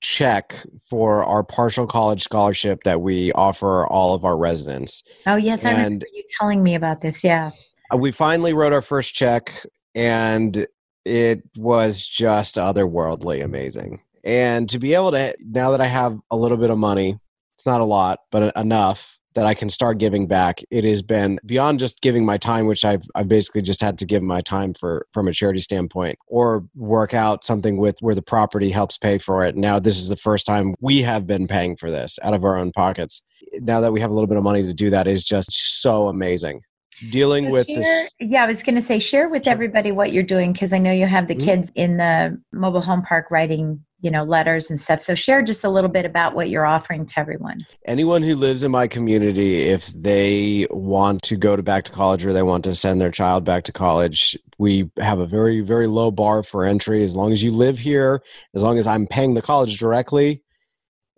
check 0.00 0.66
for 0.88 1.24
our 1.24 1.42
partial 1.44 1.86
college 1.86 2.22
scholarship 2.22 2.82
that 2.84 3.00
we 3.00 3.32
offer 3.32 3.86
all 3.86 4.14
of 4.14 4.24
our 4.24 4.36
residents. 4.36 5.02
oh, 5.26 5.36
yes, 5.36 5.64
I 5.64 5.70
remember 5.72 6.06
you 6.12 6.24
telling 6.38 6.62
me 6.62 6.74
about 6.74 7.00
this. 7.00 7.22
Yeah. 7.22 7.50
Uh, 7.92 7.96
we 7.96 8.10
finally 8.10 8.52
wrote 8.52 8.72
our 8.72 8.82
first 8.82 9.14
check 9.14 9.64
and 9.94 10.66
it 11.04 11.42
was 11.56 12.06
just 12.06 12.56
otherworldly 12.56 13.44
amazing 13.44 14.00
and 14.24 14.68
to 14.68 14.78
be 14.78 14.94
able 14.94 15.10
to 15.10 15.34
now 15.40 15.70
that 15.72 15.80
i 15.80 15.86
have 15.86 16.16
a 16.30 16.36
little 16.36 16.56
bit 16.56 16.70
of 16.70 16.78
money 16.78 17.18
it's 17.56 17.66
not 17.66 17.80
a 17.80 17.84
lot 17.84 18.20
but 18.30 18.56
enough 18.56 19.18
that 19.34 19.46
i 19.46 19.54
can 19.54 19.68
start 19.68 19.98
giving 19.98 20.26
back. 20.26 20.60
It 20.70 20.84
has 20.84 21.02
been 21.02 21.38
beyond 21.44 21.78
just 21.78 22.00
giving 22.00 22.24
my 22.24 22.36
time 22.36 22.66
which 22.66 22.84
i've, 22.84 23.02
I've 23.14 23.28
basically 23.28 23.62
just 23.62 23.80
had 23.80 23.98
to 23.98 24.06
give 24.06 24.22
my 24.22 24.40
time 24.40 24.74
for 24.74 25.06
from 25.12 25.28
a 25.28 25.32
charity 25.32 25.60
standpoint 25.60 26.18
or 26.26 26.64
work 26.74 27.14
out 27.14 27.44
something 27.44 27.76
with 27.76 27.96
where 28.00 28.14
the 28.14 28.22
property 28.22 28.70
helps 28.70 28.98
pay 28.98 29.18
for 29.18 29.44
it. 29.44 29.56
Now 29.56 29.78
this 29.78 29.98
is 29.98 30.08
the 30.08 30.16
first 30.16 30.46
time 30.46 30.74
we 30.80 31.02
have 31.02 31.26
been 31.26 31.46
paying 31.46 31.76
for 31.76 31.90
this 31.90 32.18
out 32.22 32.34
of 32.34 32.44
our 32.44 32.56
own 32.56 32.72
pockets. 32.72 33.22
Now 33.54 33.80
that 33.80 33.92
we 33.92 34.00
have 34.00 34.10
a 34.10 34.14
little 34.14 34.28
bit 34.28 34.38
of 34.38 34.44
money 34.44 34.62
to 34.62 34.74
do 34.74 34.90
that 34.90 35.06
is 35.06 35.24
just 35.24 35.80
so 35.82 36.08
amazing 36.08 36.62
dealing 37.10 37.46
So 37.46 37.52
with 37.52 37.66
share- 37.66 37.76
this 37.76 38.10
Yeah, 38.20 38.44
I 38.44 38.46
was 38.46 38.62
going 38.62 38.74
to 38.76 38.80
say, 38.82 38.98
share 38.98 39.28
with 39.28 39.44
Sure. 39.44 39.52
everybody 39.52 39.92
what 39.92 40.12
you're 40.12 40.22
doing 40.22 40.52
because 40.52 40.72
I 40.72 40.78
know 40.78 40.92
you 40.92 41.06
have 41.06 41.28
the 41.28 41.34
Mhm. 41.34 41.44
kids 41.44 41.72
in 41.74 41.96
the 41.96 42.38
mobile 42.52 42.80
home 42.80 43.02
park 43.02 43.30
writing, 43.30 43.82
you 44.00 44.10
know, 44.10 44.24
letters 44.24 44.70
and 44.70 44.78
stuff. 44.80 45.00
So 45.00 45.14
share 45.14 45.42
just 45.42 45.64
a 45.64 45.68
little 45.68 45.90
bit 45.90 46.04
about 46.04 46.34
what 46.34 46.48
you're 46.50 46.66
offering 46.66 47.06
to 47.06 47.18
everyone. 47.20 47.58
anyone 47.86 48.22
who 48.22 48.36
lives 48.36 48.62
in 48.64 48.70
my 48.70 48.86
community 48.86 49.62
if 49.62 49.88
they 49.88 50.66
want 50.70 51.22
to 51.22 51.36
go 51.36 51.56
to 51.56 51.62
back 51.62 51.84
to 51.84 51.92
college 51.92 52.24
or 52.24 52.32
they 52.32 52.42
want 52.42 52.62
to 52.64 52.74
send 52.74 53.00
their 53.00 53.10
child 53.10 53.44
back 53.44 53.64
to 53.64 53.72
college 53.72 54.38
we 54.58 54.88
have 54.98 55.18
a 55.18 55.26
very 55.26 55.60
very 55.60 55.86
low 55.88 56.10
bar 56.10 56.42
for 56.44 56.64
entry 56.64 57.02
as 57.02 57.16
long 57.16 57.32
as 57.32 57.42
you 57.42 57.50
live 57.50 57.78
here 57.78 58.22
as 58.54 58.62
long 58.62 58.78
as 58.78 58.86
i'm 58.86 59.06
paying 59.06 59.34
the 59.34 59.42
college 59.42 59.78
directly 59.78 60.41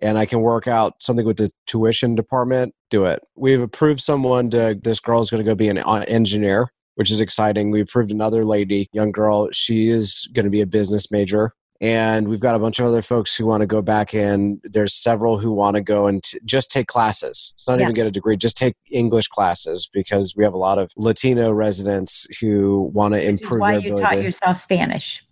and 0.05 0.19
i 0.19 0.25
can 0.27 0.41
work 0.41 0.69
out 0.69 0.95
something 1.03 1.27
with 1.27 1.37
the 1.39 1.51
tuition 1.67 2.15
department 2.15 2.73
do 2.91 3.05
it 3.05 3.21
we've 3.35 3.61
approved 3.63 4.01
someone 4.01 4.49
to 4.51 4.79
this 4.85 5.01
girl 5.01 5.21
is 5.21 5.31
going 5.31 5.43
to 5.43 5.45
go 5.51 5.55
be 5.55 5.69
an 5.69 5.79
uh, 5.79 6.05
engineer 6.07 6.71
which 6.97 7.11
is 7.11 7.21
exciting 7.21 7.71
we 7.73 7.81
approved 7.81 8.13
another 8.13 8.45
lady 8.45 8.89
young 8.93 9.11
girl 9.11 9.51
she 9.51 9.89
is 9.89 10.29
going 10.33 10.45
to 10.45 10.51
be 10.51 10.61
a 10.61 10.67
business 10.67 11.11
major 11.11 11.53
and 11.81 12.29
we've 12.29 12.39
got 12.41 12.55
a 12.55 12.59
bunch 12.61 12.79
of 12.79 12.87
other 12.87 13.03
folks 13.03 13.37
who 13.37 13.45
want 13.45 13.61
to 13.61 13.67
go 13.67 13.83
back 13.83 14.15
in 14.15 14.61
there's 14.63 14.95
several 14.95 15.39
who 15.41 15.51
want 15.53 15.75
to 15.75 15.83
go 15.83 16.07
and 16.07 16.23
t- 16.23 16.39
just 16.45 16.71
take 16.71 16.87
classes 16.87 17.53
it's 17.57 17.67
not 17.67 17.79
Yeah. 17.81 17.87
even 17.87 17.95
get 17.95 18.07
a 18.07 18.13
degree 18.13 18.37
just 18.37 18.57
take 18.57 18.77
english 18.93 19.27
classes 19.27 19.89
because 19.93 20.35
we 20.37 20.45
have 20.45 20.55
a 20.55 20.59
lot 20.59 20.79
of 20.79 20.91
latino 20.97 21.51
residents 21.51 22.29
who 22.41 22.91
want 22.95 23.15
to 23.15 23.19
Which 23.19 23.25
is 23.25 23.29
improve 23.43 23.61
why 23.61 23.77
you 23.79 23.97
taught 23.97 24.23
yourself 24.23 24.57
Spanish. 24.57 25.25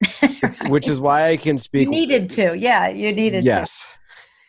which 0.67 0.89
is 0.89 1.01
why 1.01 1.29
i 1.29 1.37
can 1.37 1.57
speak 1.59 1.85
you 1.85 1.91
needed 1.91 2.29
to. 2.31 2.59
Yeah, 2.59 2.89
you 2.89 3.13
needed 3.13 3.45
yes 3.45 3.85
to. 3.93 3.99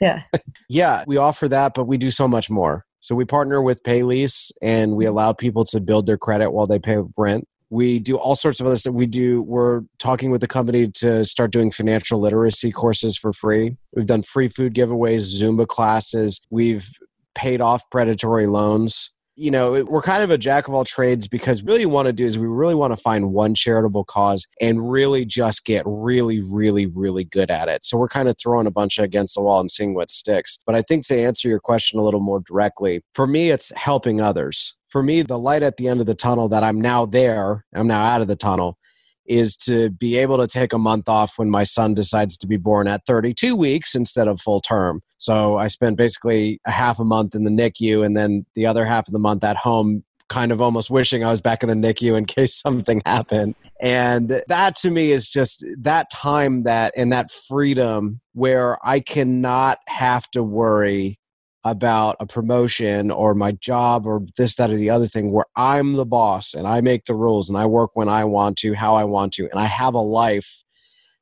Yeah. 0.02 0.24
yeah 0.70 1.04
we 1.08 1.18
offer 1.18 1.48
that 1.50 1.74
but 1.74 1.86
we 1.86 1.98
do 1.98 2.12
so 2.12 2.28
much 2.28 2.50
more. 2.50 2.86
So 3.00 3.16
we 3.16 3.26
partner 3.26 3.62
with 3.62 3.84
PayLease 3.84 4.52
and 4.62 4.96
we 4.96 5.06
allow 5.06 5.34
people 5.34 5.66
to 5.66 5.82
build 5.82 6.06
their 6.06 6.18
credit 6.18 6.52
while 6.52 6.68
they 6.68 6.80
pay 6.80 7.00
rent. 7.18 7.48
We 7.70 8.00
do 8.00 8.18
all 8.18 8.36
sorts 8.36 8.60
of 8.60 8.68
other 8.68 8.76
stuff. 8.76 8.94
We 8.94 9.08
do 9.08 9.42
we're 9.42 9.82
talking 10.00 10.32
with 10.32 10.42
the 10.42 10.48
company 10.48 10.90
to 10.96 11.26
start 11.26 11.52
doing 11.52 11.72
financial 11.72 12.20
literacy 12.20 12.72
courses 12.72 13.18
for 13.18 13.34
free. 13.34 13.76
We've 13.96 14.06
done 14.06 14.24
free 14.24 14.48
food 14.48 14.74
giveaways 14.74 15.34
zumba 15.34 15.68
classes. 15.68 16.40
We've 16.50 16.88
paid 17.36 17.62
off 17.62 17.90
predatory 17.90 18.48
loans 18.48 19.10
you 19.36 19.52
know 19.52 19.84
we're 19.86 20.02
kind 20.02 20.24
of 20.24 20.32
a 20.32 20.38
jack 20.38 20.68
of 20.68 20.74
all 20.74 20.84
trades 20.84 21.28
because 21.28 21.64
really 21.64 21.86
want 21.86 22.06
to 22.08 22.14
do 22.14 22.26
is 22.26 22.38
we 22.38 22.48
really 22.48 22.76
want 22.76 22.92
to 22.92 22.98
find 22.98 23.32
one 23.32 23.56
charitable 23.56 24.04
cause 24.06 24.48
and 24.62 24.92
really 24.92 25.26
just 25.26 25.66
get 25.66 25.84
really 25.86 26.42
really 26.42 26.86
really 26.88 27.24
good 27.24 27.50
at 27.50 27.68
it. 27.68 27.84
So 27.84 27.98
we're 27.98 28.10
kind 28.10 28.30
of 28.30 28.36
throwing 28.38 28.68
a 28.68 28.72
bunch 28.72 29.00
against 29.00 29.36
the 29.36 29.42
wall 29.42 29.60
and 29.60 29.72
seeing 29.72 29.94
what 29.94 30.10
sticks. 30.10 30.60
But 30.66 30.76
i 30.76 30.82
think 30.82 31.06
to 31.08 31.20
answer 31.20 31.48
your 31.48 31.60
question 31.60 32.00
a 32.00 32.04
little 32.04 32.20
more 32.20 32.42
directly 32.42 33.02
for 33.14 33.28
me 33.28 33.50
it's 33.50 33.72
helping 33.76 34.22
others. 34.22 34.76
For 34.90 35.02
me, 35.02 35.24
the 35.24 35.40
light 35.40 35.64
at 35.64 35.78
the 35.78 35.88
end 35.88 36.02
of 36.02 36.06
the 36.06 36.14
tunnel 36.14 36.48
that 36.50 36.62
I'm 36.62 36.80
now 36.80 37.08
there, 37.08 37.66
I'm 37.74 37.88
now 37.88 38.04
out 38.04 38.22
of 38.22 38.28
the 38.28 38.36
tunnel, 38.36 38.78
is 39.26 39.56
to 39.58 39.90
be 39.90 40.18
able 40.18 40.38
to 40.38 40.48
take 40.48 40.74
a 40.74 40.78
month 40.78 41.08
off 41.08 41.38
when 41.38 41.50
my 41.50 41.64
son 41.64 41.94
decides 41.94 42.38
to 42.38 42.48
be 42.48 42.58
born 42.58 42.88
at 42.88 43.06
32 43.06 43.56
weeks 43.56 43.96
instead 43.96 44.28
of 44.28 44.42
full 44.42 44.62
term. 44.62 45.02
So 45.18 45.58
I 45.58 45.68
spent 45.68 45.98
basically 45.98 46.60
a 46.66 46.72
half 46.72 47.00
a 47.00 47.06
month 47.06 47.36
in 47.36 47.44
the 47.44 47.52
NICU 47.52 48.06
and 48.06 48.18
then 48.18 48.46
the 48.56 48.66
other 48.66 48.86
half 48.86 49.08
of 49.08 49.14
the 49.14 49.20
month 49.20 49.44
at 49.44 49.56
home 49.56 50.04
kind 50.30 50.52
of 50.52 50.62
almost 50.62 50.90
wishing 50.90 51.24
I 51.24 51.30
was 51.30 51.42
back 51.42 51.64
in 51.64 51.70
the 51.70 51.76
NICU 51.76 52.18
in 52.18 52.26
case 52.38 52.56
something 52.56 53.02
happened. 53.06 53.56
And 53.82 54.42
that 54.48 54.76
to 54.78 54.90
me 54.90 55.12
is 55.12 55.30
just 55.30 55.66
that 55.82 56.10
time 56.12 56.64
that 56.64 56.94
and 56.98 57.12
that 57.14 57.32
freedom 57.32 58.20
where 58.34 58.78
I 58.84 59.00
cannot 59.00 59.78
have 59.88 60.30
to 60.32 60.44
worry 60.44 61.20
about 61.64 62.18
a 62.20 62.26
promotion 62.26 63.10
or 63.10 63.34
my 63.34 63.54
job 63.54 64.06
or 64.06 64.22
this, 64.38 64.56
that, 64.56 64.70
or 64.70 64.76
the 64.76 64.90
other 64.90 65.08
thing 65.08 65.32
where 65.32 65.46
I'm 65.56 65.94
the 65.94 66.06
boss 66.06 66.54
and 66.54 66.68
I 66.68 66.82
make 66.82 67.06
the 67.06 67.16
rules 67.16 67.50
and 67.50 67.58
I 67.58 67.66
work 67.66 67.92
when 67.94 68.10
I 68.10 68.26
want 68.26 68.58
to, 68.60 68.74
how 68.74 68.96
I 68.96 69.06
want 69.06 69.34
to, 69.34 69.50
and 69.50 69.60
I 69.60 69.66
have 69.66 69.94
a 69.94 70.02
life 70.02 70.64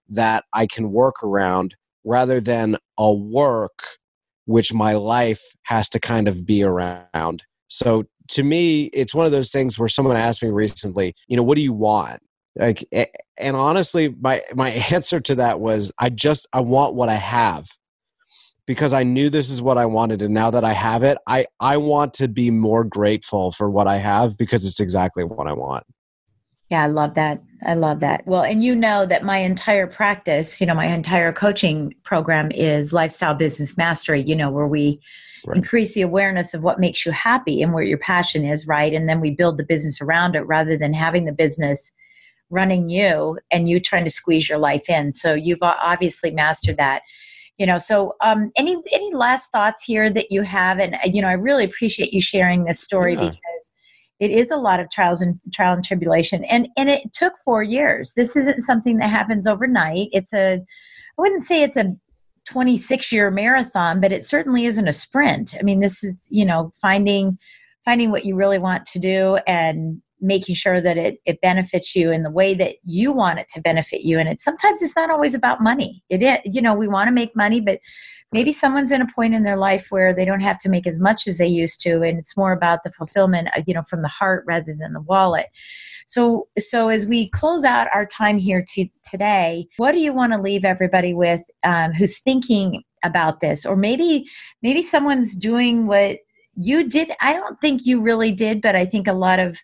that 0.09 0.45
I 0.53 0.65
can 0.65 0.91
work 0.91 1.23
around 1.23 1.75
rather 2.03 2.41
than 2.41 2.77
a 2.97 3.13
work 3.13 3.97
which 4.45 4.73
my 4.73 4.93
life 4.93 5.41
has 5.63 5.87
to 5.89 5.99
kind 5.99 6.27
of 6.27 6.45
be 6.45 6.63
around. 6.63 7.43
So 7.67 8.05
to 8.29 8.43
me, 8.43 8.85
it's 8.85 9.13
one 9.13 9.25
of 9.25 9.31
those 9.31 9.51
things 9.51 9.77
where 9.77 9.89
someone 9.89 10.17
asked 10.17 10.41
me 10.41 10.49
recently, 10.49 11.13
you 11.27 11.37
know, 11.37 11.43
what 11.43 11.55
do 11.55 11.61
you 11.61 11.73
want? 11.73 12.19
Like, 12.55 12.83
and 13.37 13.55
honestly, 13.55 14.13
my 14.19 14.41
my 14.53 14.69
answer 14.91 15.19
to 15.21 15.35
that 15.35 15.59
was, 15.59 15.91
I 15.99 16.09
just 16.09 16.47
I 16.51 16.61
want 16.61 16.95
what 16.95 17.09
I 17.09 17.15
have 17.15 17.69
because 18.71 18.93
I 18.93 19.03
knew 19.03 19.29
this 19.29 19.49
is 19.49 19.61
what 19.61 19.77
I 19.77 19.85
wanted, 19.85 20.21
and 20.21 20.33
now 20.33 20.49
that 20.49 20.63
I 20.63 20.71
have 20.71 21.03
it, 21.03 21.17
I 21.27 21.45
I 21.59 21.75
want 21.75 22.13
to 22.13 22.29
be 22.29 22.49
more 22.51 22.85
grateful 22.85 23.51
for 23.51 23.69
what 23.69 23.85
I 23.85 23.97
have 23.97 24.37
because 24.37 24.65
it's 24.65 24.79
exactly 24.79 25.25
what 25.25 25.45
I 25.45 25.51
want. 25.51 25.83
Yeah, 26.69 26.81
I 26.81 26.87
love 26.87 27.15
that. 27.15 27.43
I 27.65 27.73
love 27.73 27.99
that. 27.99 28.23
Well, 28.25 28.43
and 28.43 28.63
you 28.63 28.73
know 28.73 29.05
that 29.05 29.25
my 29.25 29.39
entire 29.39 29.87
practice, 29.87 30.61
you 30.61 30.67
know, 30.67 30.73
my 30.73 30.85
entire 30.85 31.33
coaching 31.33 31.93
program 32.03 32.49
is 32.53 32.93
lifestyle 32.93 33.33
business 33.33 33.77
mastery, 33.77 34.21
you 34.21 34.37
know, 34.37 34.49
where 34.49 34.67
we 34.67 35.01
right. 35.45 35.57
increase 35.57 35.93
the 35.93 36.01
awareness 36.01 36.53
of 36.53 36.63
what 36.63 36.79
makes 36.79 37.05
you 37.05 37.11
happy 37.11 37.61
and 37.61 37.73
where 37.73 37.83
your 37.83 37.97
passion 37.97 38.45
is, 38.45 38.67
right? 38.67 38.93
And 38.93 39.09
then 39.09 39.19
we 39.19 39.31
build 39.31 39.57
the 39.57 39.65
business 39.65 39.99
around 39.99 40.37
it 40.37 40.47
rather 40.47 40.77
than 40.77 40.93
having 40.93 41.25
the 41.25 41.33
business 41.33 41.91
running 42.49 42.89
you 42.89 43.37
and 43.51 43.67
you 43.67 43.81
trying 43.81 44.05
to 44.05 44.09
squeeze 44.09 44.47
your 44.47 44.59
life 44.59 44.89
in. 44.89 45.11
So 45.11 45.33
you've 45.33 45.61
obviously 45.61 46.31
mastered 46.31 46.77
that. 46.77 47.01
You 47.61 47.67
know, 47.67 47.77
so 47.77 48.15
um, 48.21 48.51
any 48.55 48.75
any 48.91 49.13
last 49.13 49.51
thoughts 49.51 49.83
here 49.83 50.09
that 50.09 50.31
you 50.31 50.41
have? 50.41 50.79
And 50.79 50.97
you 51.03 51.21
know, 51.21 51.27
I 51.27 51.33
really 51.33 51.63
appreciate 51.63 52.11
you 52.11 52.19
sharing 52.19 52.63
this 52.63 52.79
story 52.79 53.13
yeah. 53.13 53.29
because 53.29 53.71
it 54.19 54.31
is 54.31 54.49
a 54.49 54.55
lot 54.55 54.79
of 54.79 54.89
trials 54.89 55.21
and 55.21 55.39
trial 55.53 55.75
and 55.75 55.83
tribulation, 55.83 56.43
and 56.45 56.67
and 56.75 56.89
it 56.89 57.13
took 57.13 57.33
four 57.45 57.61
years. 57.61 58.13
This 58.15 58.35
isn't 58.35 58.61
something 58.61 58.97
that 58.97 59.11
happens 59.11 59.45
overnight. 59.45 60.07
It's 60.11 60.33
a 60.33 60.55
I 60.55 61.21
wouldn't 61.21 61.43
say 61.43 61.61
it's 61.61 61.77
a 61.77 61.95
26 62.49 63.11
year 63.11 63.29
marathon, 63.29 64.01
but 64.01 64.11
it 64.11 64.23
certainly 64.23 64.65
isn't 64.65 64.87
a 64.87 64.93
sprint. 64.93 65.53
I 65.59 65.61
mean, 65.61 65.81
this 65.81 66.03
is, 66.03 66.27
you 66.31 66.45
know, 66.45 66.71
finding 66.81 67.37
finding 67.85 68.09
what 68.09 68.25
you 68.25 68.35
really 68.35 68.57
want 68.57 68.85
to 68.85 68.97
do 68.97 69.37
and 69.45 70.01
making 70.21 70.55
sure 70.55 70.79
that 70.79 70.97
it, 70.97 71.19
it 71.25 71.41
benefits 71.41 71.95
you 71.95 72.11
in 72.11 72.23
the 72.23 72.31
way 72.31 72.53
that 72.53 72.75
you 72.83 73.11
want 73.11 73.39
it 73.39 73.49
to 73.49 73.61
benefit 73.61 74.01
you. 74.01 74.19
And 74.19 74.29
it's 74.29 74.43
sometimes 74.43 74.81
it's 74.81 74.95
not 74.95 75.09
always 75.09 75.35
about 75.35 75.61
money. 75.61 76.03
It 76.09 76.21
is, 76.21 76.37
you 76.45 76.61
know, 76.61 76.73
we 76.73 76.87
want 76.87 77.07
to 77.07 77.13
make 77.13 77.35
money, 77.35 77.59
but 77.59 77.79
maybe 78.31 78.51
someone's 78.51 78.91
in 78.91 79.01
a 79.01 79.07
point 79.07 79.33
in 79.33 79.43
their 79.43 79.57
life 79.57 79.87
where 79.89 80.13
they 80.13 80.25
don't 80.25 80.41
have 80.41 80.57
to 80.59 80.69
make 80.69 80.87
as 80.87 80.99
much 80.99 81.27
as 81.27 81.37
they 81.37 81.47
used 81.47 81.81
to. 81.81 82.01
And 82.01 82.17
it's 82.17 82.37
more 82.37 82.53
about 82.53 82.83
the 82.83 82.91
fulfillment, 82.91 83.49
you 83.67 83.73
know, 83.73 83.81
from 83.81 84.01
the 84.01 84.07
heart 84.07 84.43
rather 84.47 84.75
than 84.77 84.93
the 84.93 85.01
wallet. 85.01 85.47
So, 86.07 86.47
so 86.57 86.89
as 86.89 87.05
we 87.05 87.29
close 87.29 87.63
out 87.63 87.87
our 87.93 88.05
time 88.05 88.37
here 88.37 88.63
to, 88.73 88.87
today, 89.09 89.67
what 89.77 89.93
do 89.93 89.99
you 89.99 90.13
want 90.13 90.33
to 90.33 90.41
leave 90.41 90.65
everybody 90.65 91.13
with 91.13 91.41
um, 91.63 91.93
who's 91.93 92.19
thinking 92.19 92.83
about 93.03 93.39
this, 93.39 93.65
or 93.65 93.75
maybe 93.75 94.25
maybe 94.61 94.81
someone's 94.81 95.35
doing 95.35 95.87
what 95.87 96.17
you 96.55 96.89
did? 96.89 97.11
I 97.21 97.33
don't 97.33 97.59
think 97.61 97.85
you 97.85 98.01
really 98.01 98.31
did, 98.31 98.61
but 98.61 98.75
I 98.75 98.85
think 98.85 99.07
a 99.07 99.13
lot 99.13 99.39
of 99.39 99.59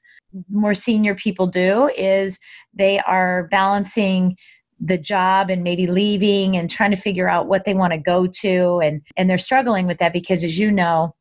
more 0.49 0.73
senior 0.73 1.15
people 1.15 1.47
do 1.47 1.89
is 1.97 2.39
they 2.73 2.99
are 2.99 3.47
balancing 3.49 4.37
the 4.79 4.97
job 4.97 5.49
and 5.49 5.63
maybe 5.63 5.87
leaving 5.87 6.55
and 6.55 6.69
trying 6.69 6.91
to 6.91 6.97
figure 6.97 7.27
out 7.27 7.47
what 7.47 7.63
they 7.63 7.73
want 7.73 7.93
to 7.93 7.97
go 7.97 8.27
to 8.27 8.79
and 8.83 9.01
and 9.15 9.27
they're 9.29 9.37
struggling 9.37 9.87
with 9.87 9.97
that 9.97 10.13
because 10.13 10.43
as 10.43 10.59
you 10.59 10.69
know 10.69 11.15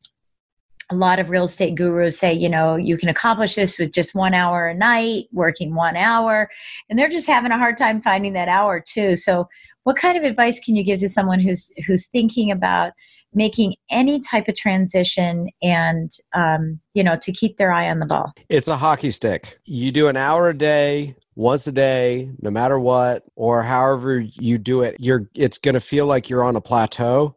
a 0.91 0.95
lot 0.95 1.19
of 1.19 1.31
real 1.31 1.45
estate 1.45 1.75
gurus 1.75 2.19
say, 2.19 2.33
you 2.33 2.49
know, 2.49 2.77
you 2.77 2.97
can 2.97 3.09
accomplish 3.09 3.57
this 3.57 3.79
with 3.79 3.93
just 3.93 4.15
one 4.15 4.35
hour 4.35 4.69
a 4.69 4.75
night, 4.75 5.25
working 5.33 5.75
one 5.75 5.97
hour, 5.97 6.49
and 6.89 6.99
they're 6.99 7.09
just 7.09 7.27
having 7.27 7.51
a 7.51 7.59
hard 7.59 7.77
time 7.77 8.01
finding 8.01 8.35
that 8.35 8.49
hour 8.49 8.81
too. 8.81 9.17
So, 9.17 9.49
what 9.83 9.97
kind 9.97 10.17
of 10.17 10.25
advice 10.25 10.61
can 10.61 10.77
you 10.77 10.85
give 10.85 11.01
to 11.01 11.09
someone 11.09 11.41
who's 11.41 11.73
who's 11.87 12.07
thinking 12.07 12.51
about 12.51 12.93
making 13.37 13.77
any 13.91 14.21
type 14.21 14.49
of 14.49 14.57
transition 14.57 15.49
and 15.63 16.11
um, 16.35 16.81
you 16.95 17.05
know 17.05 17.17
to 17.23 17.31
keep 17.31 17.57
their 17.59 17.73
eye 17.73 17.89
on 17.89 18.01
the 18.01 18.07
ball? 18.07 18.33
It's 18.49 18.67
a 18.67 18.77
hockey 18.77 19.11
stick. 19.11 19.59
You 19.67 19.93
do 19.93 20.09
an 20.09 20.17
hour 20.17 20.49
a 20.49 20.57
day, 20.57 21.15
once 21.37 21.69
a 21.69 21.73
day, 21.73 22.31
no 22.43 22.51
matter 22.51 22.81
what, 22.81 23.23
or 23.37 23.63
however 23.63 24.19
you 24.19 24.59
do 24.59 24.83
it. 24.83 24.97
You're 24.99 25.31
it's 25.35 25.59
going 25.59 25.75
to 25.75 25.81
feel 25.81 26.07
like 26.07 26.29
you're 26.29 26.43
on 26.43 26.57
a 26.57 26.61
plateau 26.61 27.37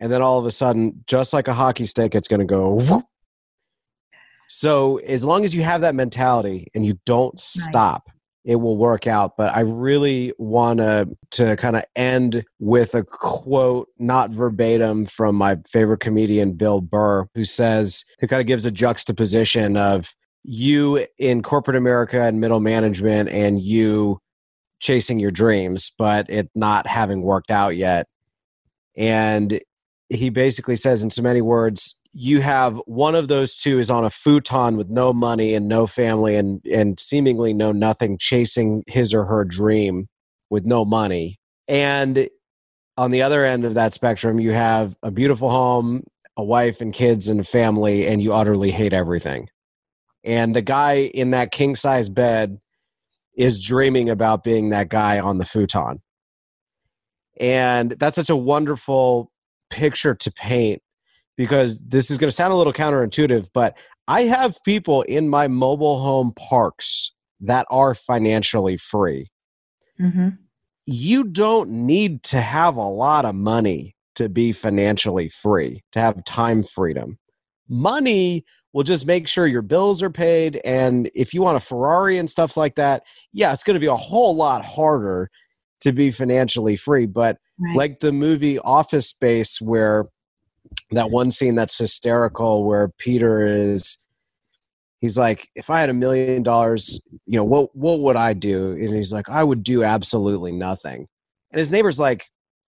and 0.00 0.12
then 0.12 0.22
all 0.22 0.38
of 0.38 0.46
a 0.46 0.50
sudden, 0.50 1.02
just 1.06 1.32
like 1.32 1.48
a 1.48 1.54
hockey 1.54 1.84
stick, 1.84 2.14
it's 2.14 2.28
going 2.28 2.40
to 2.40 2.46
go. 2.46 2.74
Whoop. 2.74 3.04
So 4.48 4.98
as 4.98 5.24
long 5.24 5.44
as 5.44 5.54
you 5.54 5.62
have 5.62 5.82
that 5.82 5.94
mentality 5.94 6.68
and 6.74 6.86
you 6.86 6.98
don't 7.04 7.38
stop, 7.38 8.04
right. 8.06 8.14
It 8.44 8.56
will 8.56 8.76
work 8.76 9.06
out. 9.06 9.36
But 9.36 9.54
I 9.54 9.60
really 9.60 10.32
want 10.38 10.78
to 10.78 11.08
to 11.32 11.56
kind 11.56 11.76
of 11.76 11.84
end 11.96 12.44
with 12.58 12.94
a 12.94 13.04
quote, 13.04 13.88
not 13.98 14.30
verbatim, 14.30 15.06
from 15.06 15.36
my 15.36 15.58
favorite 15.68 16.00
comedian 16.00 16.52
Bill 16.52 16.80
Burr, 16.80 17.26
who 17.34 17.44
says, 17.44 18.04
who 18.20 18.26
kind 18.26 18.40
of 18.40 18.46
gives 18.46 18.64
a 18.66 18.70
juxtaposition 18.70 19.76
of 19.76 20.14
you 20.44 21.06
in 21.18 21.42
corporate 21.42 21.76
America 21.76 22.22
and 22.22 22.40
middle 22.40 22.60
management, 22.60 23.28
and 23.28 23.60
you 23.60 24.18
chasing 24.80 25.18
your 25.18 25.32
dreams, 25.32 25.92
but 25.98 26.30
it 26.30 26.48
not 26.54 26.86
having 26.86 27.22
worked 27.22 27.50
out 27.50 27.76
yet. 27.76 28.06
And 28.96 29.60
he 30.10 30.30
basically 30.30 30.76
says 30.76 31.02
in 31.02 31.10
so 31.10 31.22
many 31.22 31.40
words 31.40 31.96
you 32.12 32.40
have 32.40 32.76
one 32.86 33.14
of 33.14 33.28
those 33.28 33.56
two 33.56 33.78
is 33.78 33.90
on 33.90 34.04
a 34.04 34.10
futon 34.10 34.76
with 34.76 34.88
no 34.88 35.12
money 35.12 35.54
and 35.54 35.68
no 35.68 35.86
family 35.86 36.36
and 36.36 36.64
and 36.66 36.98
seemingly 36.98 37.52
no 37.52 37.70
nothing 37.70 38.16
chasing 38.18 38.82
his 38.86 39.12
or 39.12 39.24
her 39.24 39.44
dream 39.44 40.08
with 40.50 40.64
no 40.64 40.84
money. 40.84 41.38
And 41.68 42.28
on 42.96 43.10
the 43.10 43.22
other 43.22 43.44
end 43.44 43.64
of 43.64 43.74
that 43.74 43.92
spectrum 43.92 44.40
you 44.40 44.52
have 44.52 44.96
a 45.02 45.10
beautiful 45.10 45.50
home 45.50 46.02
a 46.36 46.44
wife 46.44 46.80
and 46.80 46.94
kids 46.94 47.28
and 47.28 47.40
a 47.40 47.44
family 47.44 48.06
and 48.06 48.22
you 48.22 48.32
utterly 48.32 48.70
hate 48.70 48.92
everything. 48.92 49.48
And 50.24 50.54
the 50.54 50.62
guy 50.62 51.10
in 51.12 51.32
that 51.32 51.50
king 51.50 51.74
size 51.74 52.08
bed 52.08 52.60
is 53.36 53.64
dreaming 53.64 54.08
about 54.08 54.44
being 54.44 54.70
that 54.70 54.88
guy 54.88 55.18
on 55.18 55.38
the 55.38 55.44
futon. 55.44 56.00
And 57.40 57.90
that's 57.92 58.16
such 58.16 58.30
a 58.30 58.36
wonderful 58.36 59.30
picture 59.70 60.14
to 60.14 60.32
paint 60.32 60.82
because 61.36 61.80
this 61.86 62.10
is 62.10 62.18
going 62.18 62.28
to 62.28 62.34
sound 62.34 62.52
a 62.52 62.56
little 62.56 62.72
counterintuitive, 62.72 63.48
but 63.54 63.76
I 64.08 64.22
have 64.22 64.58
people 64.64 65.02
in 65.02 65.28
my 65.28 65.48
mobile 65.48 66.00
home 66.00 66.32
parks 66.36 67.12
that 67.40 67.66
are 67.70 67.94
financially 67.94 68.76
free. 68.76 69.28
Mm-hmm. 70.00 70.30
You 70.86 71.24
don't 71.24 71.70
need 71.70 72.22
to 72.24 72.40
have 72.40 72.76
a 72.76 72.82
lot 72.82 73.24
of 73.24 73.34
money 73.34 73.94
to 74.16 74.28
be 74.28 74.52
financially 74.52 75.28
free, 75.28 75.82
to 75.92 76.00
have 76.00 76.24
time 76.24 76.64
freedom. 76.64 77.18
Money 77.68 78.44
will 78.72 78.82
just 78.82 79.06
make 79.06 79.28
sure 79.28 79.46
your 79.46 79.62
bills 79.62 80.02
are 80.02 80.10
paid. 80.10 80.60
And 80.64 81.10
if 81.14 81.32
you 81.32 81.42
want 81.42 81.56
a 81.56 81.60
Ferrari 81.60 82.18
and 82.18 82.28
stuff 82.28 82.56
like 82.56 82.74
that, 82.76 83.02
yeah, 83.32 83.52
it's 83.52 83.62
going 83.62 83.74
to 83.74 83.80
be 83.80 83.86
a 83.86 83.94
whole 83.94 84.34
lot 84.34 84.64
harder 84.64 85.30
to 85.80 85.92
be 85.92 86.10
financially 86.10 86.76
free. 86.76 87.06
But 87.06 87.38
right. 87.58 87.76
like 87.76 88.00
the 88.00 88.12
movie 88.12 88.58
Office 88.58 89.08
Space, 89.08 89.60
where 89.60 90.06
that 90.90 91.10
one 91.10 91.30
scene 91.30 91.54
that's 91.54 91.78
hysterical, 91.78 92.64
where 92.64 92.88
Peter 92.98 93.46
is, 93.46 93.98
he's 95.00 95.18
like, 95.18 95.48
if 95.54 95.70
I 95.70 95.80
had 95.80 95.90
a 95.90 95.94
million 95.94 96.42
dollars, 96.42 97.00
you 97.26 97.36
know, 97.36 97.44
what 97.44 97.74
what 97.74 98.00
would 98.00 98.16
I 98.16 98.32
do? 98.32 98.72
And 98.72 98.94
he's 98.94 99.12
like, 99.12 99.28
I 99.28 99.44
would 99.44 99.62
do 99.62 99.84
absolutely 99.84 100.52
nothing. 100.52 101.06
And 101.50 101.58
his 101.58 101.72
neighbor's 101.72 102.00
like, 102.00 102.26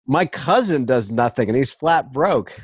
my 0.07 0.25
cousin 0.27 0.85
does 0.85 1.11
nothing, 1.11 1.49
and 1.49 1.57
he's 1.57 1.73
flat 1.73 2.13
broke. 2.13 2.59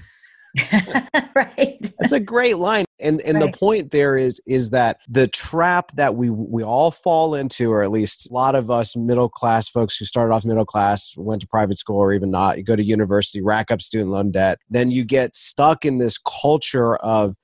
right. 1.35 1.79
That's 1.99 2.13
a 2.13 2.21
great 2.21 2.59
line. 2.59 2.85
And 3.01 3.21
and 3.23 3.41
right. 3.41 3.53
the 3.53 3.59
point 3.59 3.91
there 3.91 4.17
is 4.17 4.41
is 4.47 4.71
that 4.71 4.99
the 5.09 5.27
trap 5.29 5.93
that 5.93 6.15
we 6.15 6.31
we 6.31 6.63
all 6.63 6.91
fall 6.91 7.35
into, 7.35 7.73
or 7.73 7.83
at 7.83 7.91
least 7.91 8.31
a 8.31 8.33
lot 8.33 8.55
of 8.55 8.71
us 8.71 8.97
middle 8.97 9.29
class 9.29 9.69
folks 9.69 9.97
who 9.97 10.05
started 10.05 10.33
off 10.33 10.45
middle 10.45 10.67
class, 10.67 11.13
went 11.17 11.41
to 11.43 11.49
private 11.49 11.79
school 11.79 11.99
or 11.99 12.13
even 12.13 12.31
not, 12.31 12.59
you 12.59 12.65
go 12.65 12.77
to 12.77 12.85
university, 12.85 13.43
rack 13.43 13.71
up 13.71 13.83
student 13.83 14.11
loan 14.11 14.31
debt, 14.31 14.59
then 14.71 14.91
you 14.91 15.05
get 15.05 15.35
stuck 15.35 15.85
in 15.85 15.99
this 15.99 16.19
culture 16.19 16.97
of 16.97 17.35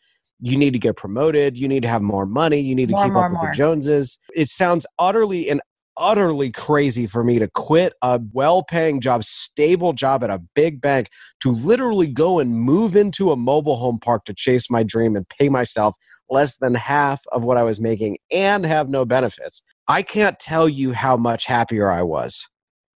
you 0.40 0.57
need 0.57 0.73
to 0.73 0.79
get 0.79 0.97
promoted, 0.97 1.59
you 1.59 1.66
need 1.66 1.83
to 1.83 1.88
have 1.88 2.03
more 2.03 2.27
money, 2.27 2.61
you 2.61 2.75
need 2.75 2.88
to 2.88 2.94
More, 2.94 3.05
keep 3.05 3.12
more, 3.12 3.27
up 3.27 3.33
with 3.33 3.40
the 3.40 3.51
Joneses. 3.53 4.18
It 4.37 4.49
sounds 4.49 4.87
utterly 4.99 5.49
and 5.49 5.61
utterly 5.99 6.51
crazy 6.51 7.07
for 7.07 7.25
me 7.25 7.39
to 7.39 7.49
quit 7.49 7.93
a 8.03 8.21
well-paying 8.33 9.01
job, 9.01 9.25
stable 9.25 9.93
job 9.93 10.23
at 10.25 10.31
a 10.31 10.43
big 10.55 10.81
bank 10.81 11.09
to 11.41 11.51
literally 11.51 12.09
go 12.09 12.39
and 12.39 12.55
move 12.55 12.97
into 12.97 13.31
a 13.31 13.37
mobile 13.37 13.77
home 13.77 13.99
park 13.99 14.25
to 14.25 14.35
chase 14.35 14.71
my 14.71 14.83
dream 14.83 15.17
and 15.17 15.29
pay 15.29 15.49
myself 15.49 15.95
less 16.31 16.57
than 16.57 16.75
half 16.75 17.23
of 17.33 17.45
what 17.45 17.57
I 17.57 17.63
was 17.63 17.81
making 17.81 18.19
and 18.31 18.65
have 18.65 18.89
no 18.89 19.05
benefits. 19.05 19.63
I 19.89 20.03
can't 20.03 20.39
tell 20.39 20.69
you 20.69 20.93
how 20.93 21.17
much 21.17 21.47
happier 21.47 21.91
I 21.91 22.03
was 22.03 22.47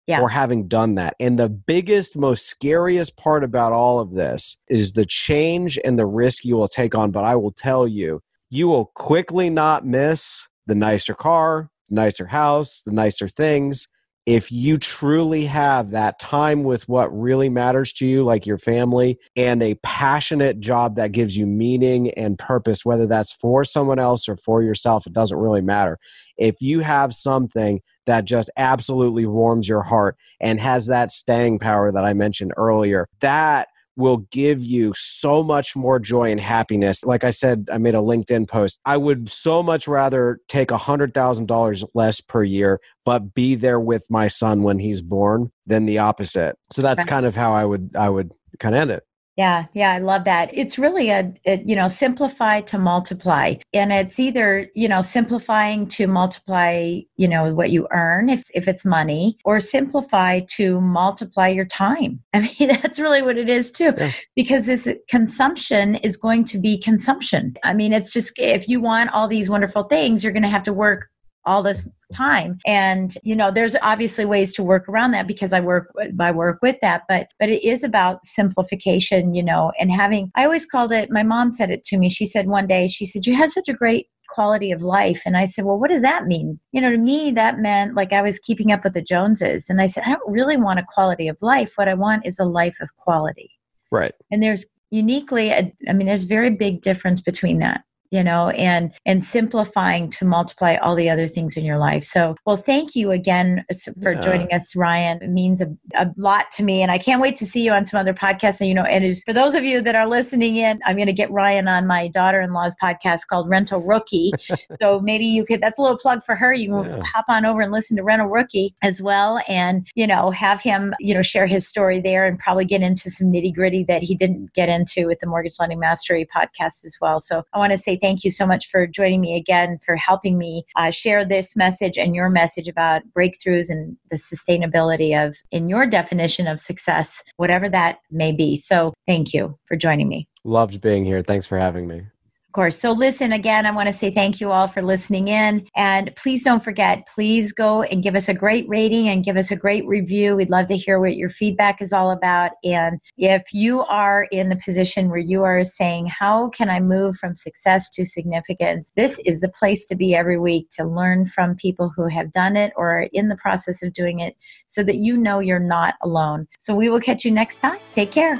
Yeah. 0.06 0.18
for 0.18 0.28
having 0.28 0.68
done 0.68 0.96
that. 0.96 1.14
And 1.18 1.38
the 1.38 1.48
biggest, 1.48 2.16
most 2.16 2.46
scariest 2.46 3.16
part 3.16 3.42
about 3.44 3.72
all 3.72 4.00
of 4.00 4.14
this 4.14 4.58
is 4.68 4.92
the 4.92 5.06
change 5.06 5.78
and 5.84 5.98
the 5.98 6.06
risk 6.06 6.44
you 6.44 6.56
will 6.56 6.68
take 6.68 6.94
on. 6.94 7.10
But 7.10 7.24
I 7.24 7.36
will 7.36 7.52
tell 7.52 7.88
you, 7.88 8.20
you 8.50 8.68
will 8.68 8.92
quickly 8.94 9.48
not 9.48 9.86
miss 9.86 10.46
the 10.66 10.74
nicer 10.74 11.14
car, 11.14 11.70
nicer 11.94 12.26
house, 12.26 12.82
the 12.82 12.92
nicer 12.92 13.28
things. 13.28 13.88
If 14.24 14.52
you 14.52 14.76
truly 14.76 15.44
have 15.46 15.90
that 15.90 16.20
time 16.20 16.62
with 16.62 16.88
what 16.88 17.08
really 17.08 17.48
matters 17.48 17.92
to 17.94 18.06
you, 18.06 18.22
like 18.22 18.46
your 18.46 18.58
family, 18.58 19.18
and 19.36 19.60
a 19.62 19.74
passionate 19.82 20.60
job 20.60 20.94
that 20.94 21.10
gives 21.10 21.36
you 21.36 21.44
meaning 21.44 22.10
and 22.12 22.38
purpose, 22.38 22.84
whether 22.84 23.08
that's 23.08 23.32
for 23.32 23.64
someone 23.64 23.98
else 23.98 24.28
or 24.28 24.36
for 24.36 24.62
yourself, 24.62 25.08
it 25.08 25.12
doesn't 25.12 25.38
really 25.38 25.60
matter. 25.60 25.98
If 26.38 26.60
you 26.60 26.80
have 26.80 27.12
something 27.12 27.80
that 28.06 28.24
just 28.24 28.48
absolutely 28.56 29.26
warms 29.26 29.68
your 29.68 29.82
heart 29.82 30.16
and 30.40 30.60
has 30.60 30.86
that 30.86 31.10
staying 31.10 31.58
power 31.58 31.90
that 31.90 32.04
I 32.04 32.14
mentioned 32.14 32.52
earlier, 32.56 33.08
that 33.22 33.68
will 33.96 34.18
give 34.30 34.62
you 34.62 34.92
so 34.96 35.42
much 35.42 35.76
more 35.76 35.98
joy 35.98 36.30
and 36.30 36.40
happiness. 36.40 37.04
Like 37.04 37.24
I 37.24 37.30
said, 37.30 37.68
I 37.72 37.78
made 37.78 37.94
a 37.94 37.98
LinkedIn 37.98 38.48
post. 38.48 38.80
I 38.84 38.96
would 38.96 39.28
so 39.28 39.62
much 39.62 39.86
rather 39.86 40.38
take 40.48 40.70
a 40.70 40.78
$100,000 40.78 41.84
less 41.94 42.20
per 42.20 42.42
year, 42.42 42.80
but 43.04 43.34
be 43.34 43.54
there 43.54 43.80
with 43.80 44.06
my 44.10 44.28
son 44.28 44.62
when 44.62 44.78
he's 44.78 45.02
born 45.02 45.50
than 45.66 45.86
the 45.86 45.98
opposite. 45.98 46.56
So 46.72 46.82
that's 46.82 47.04
kind 47.04 47.26
of 47.26 47.34
how 47.34 47.52
I 47.52 47.64
would 47.64 47.94
I 47.96 48.08
would 48.08 48.32
kind 48.58 48.74
of 48.74 48.80
end 48.80 48.90
it. 48.90 49.04
Yeah, 49.36 49.64
yeah, 49.72 49.92
I 49.92 49.98
love 49.98 50.24
that. 50.24 50.50
It's 50.52 50.78
really 50.78 51.08
a, 51.08 51.32
a, 51.46 51.62
you 51.64 51.74
know, 51.74 51.88
simplify 51.88 52.60
to 52.62 52.78
multiply. 52.78 53.54
And 53.72 53.90
it's 53.90 54.20
either, 54.20 54.68
you 54.74 54.88
know, 54.88 55.00
simplifying 55.00 55.86
to 55.88 56.06
multiply, 56.06 57.00
you 57.16 57.28
know, 57.28 57.54
what 57.54 57.70
you 57.70 57.88
earn 57.92 58.28
if 58.28 58.50
if 58.54 58.68
it's 58.68 58.84
money 58.84 59.38
or 59.46 59.58
simplify 59.58 60.40
to 60.56 60.82
multiply 60.82 61.48
your 61.48 61.64
time. 61.64 62.20
I 62.34 62.40
mean, 62.40 62.68
that's 62.68 63.00
really 63.00 63.22
what 63.22 63.38
it 63.38 63.48
is 63.48 63.70
too. 63.70 63.94
Yeah. 63.96 64.12
Because 64.36 64.66
this 64.66 64.86
consumption 65.08 65.94
is 65.96 66.18
going 66.18 66.44
to 66.44 66.58
be 66.58 66.76
consumption. 66.76 67.54
I 67.64 67.72
mean, 67.72 67.94
it's 67.94 68.12
just 68.12 68.34
if 68.38 68.68
you 68.68 68.80
want 68.82 69.12
all 69.12 69.28
these 69.28 69.48
wonderful 69.48 69.84
things, 69.84 70.22
you're 70.22 70.32
going 70.32 70.42
to 70.42 70.48
have 70.48 70.62
to 70.64 70.72
work 70.74 71.08
all 71.44 71.62
this 71.62 71.88
time. 72.12 72.58
And 72.66 73.14
you 73.22 73.34
know 73.34 73.50
there's 73.50 73.76
obviously 73.82 74.24
ways 74.24 74.52
to 74.54 74.62
work 74.62 74.88
around 74.88 75.12
that 75.12 75.26
because 75.26 75.52
i 75.52 75.60
work 75.60 75.92
i 76.20 76.30
work 76.30 76.58
with 76.62 76.76
that 76.80 77.02
but 77.08 77.28
but 77.40 77.48
it 77.48 77.64
is 77.64 77.82
about 77.82 78.24
simplification 78.26 79.34
you 79.34 79.42
know 79.42 79.72
and 79.78 79.90
having 79.90 80.30
i 80.36 80.44
always 80.44 80.66
called 80.66 80.92
it 80.92 81.10
my 81.10 81.22
mom 81.22 81.52
said 81.52 81.70
it 81.70 81.84
to 81.84 81.96
me. 81.96 82.08
She 82.08 82.26
said 82.26 82.46
one 82.46 82.66
day 82.66 82.86
she 82.88 83.04
said 83.06 83.26
you 83.26 83.34
have 83.34 83.50
such 83.50 83.68
a 83.68 83.72
great 83.72 84.06
quality 84.28 84.70
of 84.72 84.82
life. 84.82 85.22
And 85.24 85.36
i 85.36 85.44
said 85.46 85.64
well 85.64 85.78
what 85.78 85.90
does 85.90 86.02
that 86.02 86.26
mean? 86.26 86.60
You 86.72 86.80
know 86.80 86.90
to 86.90 86.98
me 86.98 87.30
that 87.32 87.58
meant 87.58 87.94
like 87.94 88.12
i 88.12 88.22
was 88.22 88.38
keeping 88.38 88.72
up 88.72 88.84
with 88.84 88.94
the 88.94 89.02
joneses. 89.02 89.70
And 89.70 89.80
i 89.80 89.86
said 89.86 90.04
i 90.06 90.10
don't 90.10 90.30
really 90.30 90.56
want 90.56 90.80
a 90.80 90.84
quality 90.86 91.28
of 91.28 91.38
life. 91.40 91.72
What 91.76 91.88
i 91.88 91.94
want 91.94 92.26
is 92.26 92.38
a 92.38 92.44
life 92.44 92.76
of 92.80 92.94
quality. 92.96 93.50
Right. 93.90 94.12
and 94.30 94.42
there's 94.42 94.64
uniquely 94.90 95.50
a, 95.50 95.72
i 95.88 95.92
mean 95.92 96.06
there's 96.06 96.24
very 96.24 96.50
big 96.50 96.82
difference 96.82 97.20
between 97.20 97.58
that 97.58 97.82
you 98.12 98.22
know 98.22 98.50
and 98.50 98.92
and 99.06 99.24
simplifying 99.24 100.08
to 100.10 100.24
multiply 100.24 100.76
all 100.76 100.94
the 100.94 101.10
other 101.10 101.26
things 101.26 101.56
in 101.56 101.64
your 101.64 101.78
life. 101.78 102.04
So 102.04 102.36
well 102.46 102.56
thank 102.56 102.94
you 102.94 103.10
again 103.10 103.64
uh, 103.70 103.74
for 104.02 104.12
Yeah. 104.12 104.20
joining 104.20 104.52
us 104.52 104.76
ryan. 104.76 105.18
It 105.22 105.30
means 105.30 105.60
a, 105.62 105.68
a 105.96 106.06
lot 106.16 106.50
to 106.52 106.62
me 106.62 106.82
and 106.82 106.90
i 106.92 106.98
can't 106.98 107.20
wait 107.20 107.34
to 107.36 107.46
see 107.46 107.64
you 107.64 107.72
on 107.72 107.84
some 107.84 107.98
other 107.98 108.14
podcasts. 108.14 108.60
And 108.60 108.68
you 108.68 108.74
know 108.74 108.84
and 108.84 109.04
is 109.04 109.22
for 109.24 109.32
those 109.32 109.54
of 109.54 109.64
you 109.64 109.80
that 109.80 109.94
are 109.94 110.06
listening 110.06 110.56
in 110.56 110.78
i'm 110.86 110.96
going 110.96 111.06
to 111.06 111.12
get 111.12 111.30
ryan 111.30 111.66
on 111.68 111.86
my 111.86 112.08
daughter-in-law's 112.08 112.76
podcast 112.82 113.26
called 113.28 113.48
rental 113.48 113.80
rookie. 113.82 114.32
So 114.80 115.00
maybe 115.00 115.24
you 115.26 115.44
could 115.44 115.60
that's 115.60 115.78
a 115.78 115.82
little 115.82 115.98
plug 115.98 116.22
for 116.24 116.34
her. 116.34 116.52
You 116.52 116.68
can 116.82 116.84
Yeah. 116.84 117.02
hop 117.04 117.24
on 117.28 117.44
over 117.46 117.60
and 117.60 117.72
listen 117.72 117.96
to 117.96 118.02
rental 118.02 118.28
rookie 118.28 118.74
as 118.82 119.00
well 119.00 119.40
and 119.48 119.86
you 119.94 120.06
know 120.06 120.30
have 120.30 120.60
him 120.60 120.94
you 120.98 121.14
know 121.14 121.22
share 121.22 121.46
his 121.46 121.66
story 121.68 122.00
there 122.00 122.26
and 122.26 122.38
probably 122.38 122.64
get 122.64 122.82
into 122.82 123.10
some 123.10 123.28
nitty 123.28 123.54
gritty 123.54 123.84
that 123.84 124.02
he 124.02 124.14
didn't 124.14 124.52
get 124.54 124.68
into 124.68 125.06
with 125.06 125.18
the 125.20 125.26
mortgage 125.26 125.54
lending 125.60 125.78
mastery 125.78 126.26
podcast 126.36 126.84
as 126.84 126.96
well. 127.00 127.18
So 127.20 127.44
i 127.54 127.58
want 127.58 127.72
to 127.72 127.78
say 127.78 127.96
thank 128.02 128.24
you 128.24 128.30
so 128.30 128.44
much 128.44 128.68
for 128.68 128.86
joining 128.86 129.20
me 129.20 129.34
again 129.36 129.78
for 129.78 129.96
helping 129.96 130.36
me 130.36 130.64
uh, 130.76 130.90
share 130.90 131.24
this 131.24 131.56
message 131.56 131.96
and 131.96 132.14
your 132.14 132.28
message 132.28 132.68
about 132.68 133.00
breakthroughs 133.16 133.70
and 133.70 133.96
the 134.10 134.16
sustainability 134.16 135.16
of 135.16 135.36
in 135.50 135.68
your 135.70 135.86
definition 135.86 136.46
of 136.46 136.60
success 136.60 137.22
whatever 137.36 137.68
that 137.68 137.98
may 138.10 138.32
be 138.32 138.56
so 138.56 138.92
thank 139.06 139.32
you 139.32 139.56
for 139.64 139.76
joining 139.76 140.08
me 140.08 140.28
Loved 140.44 140.80
being 140.80 141.04
here. 141.04 141.22
Thanks 141.22 141.46
for 141.46 141.56
having 141.58 141.86
me. 141.86 142.06
Of 142.52 142.54
course. 142.54 142.78
So, 142.78 142.92
listen 142.92 143.32
again, 143.32 143.64
I 143.64 143.70
want 143.70 143.86
to 143.86 143.94
say 143.94 144.10
thank 144.10 144.38
you 144.38 144.52
all 144.52 144.66
for 144.66 144.82
listening 144.82 145.28
in. 145.28 145.66
And 145.74 146.14
please 146.16 146.44
don't 146.44 146.62
forget, 146.62 147.08
please 147.08 147.50
go 147.50 147.80
and 147.84 148.02
give 148.02 148.14
us 148.14 148.28
a 148.28 148.34
great 148.34 148.68
rating 148.68 149.08
and 149.08 149.24
give 149.24 149.38
us 149.38 149.50
a 149.50 149.56
great 149.56 149.86
review. 149.86 150.36
We'd 150.36 150.50
love 150.50 150.66
to 150.66 150.76
hear 150.76 151.00
what 151.00 151.16
your 151.16 151.30
feedback 151.30 151.80
is 151.80 151.94
all 151.94 152.10
about. 152.10 152.50
And 152.62 153.00
if 153.16 153.54
you 153.54 153.84
are 153.84 154.28
in 154.32 154.50
the 154.50 154.60
position 154.62 155.08
where 155.08 155.18
you 155.18 155.42
are 155.44 155.64
saying, 155.64 156.08
How 156.08 156.50
can 156.50 156.68
I 156.68 156.78
move 156.78 157.16
from 157.16 157.36
success 157.36 157.88
to 157.88 158.04
significance? 158.04 158.92
This 158.96 159.18
is 159.24 159.40
the 159.40 159.48
place 159.48 159.86
to 159.86 159.96
be 159.96 160.14
every 160.14 160.38
week 160.38 160.68
to 160.72 160.84
learn 160.84 161.24
from 161.24 161.56
people 161.56 161.90
who 161.96 162.06
have 162.08 162.32
done 162.32 162.56
it 162.56 162.74
or 162.76 162.98
are 162.98 163.08
in 163.14 163.28
the 163.28 163.36
process 163.36 163.82
of 163.82 163.94
doing 163.94 164.20
it 164.20 164.36
so 164.66 164.82
that 164.82 164.96
you 164.96 165.16
know 165.16 165.38
you're 165.38 165.58
not 165.58 165.94
alone. 166.02 166.46
So, 166.58 166.74
we 166.74 166.90
will 166.90 167.00
catch 167.00 167.24
you 167.24 167.30
next 167.30 167.60
time. 167.60 167.80
Take 167.94 168.12
care. 168.12 168.38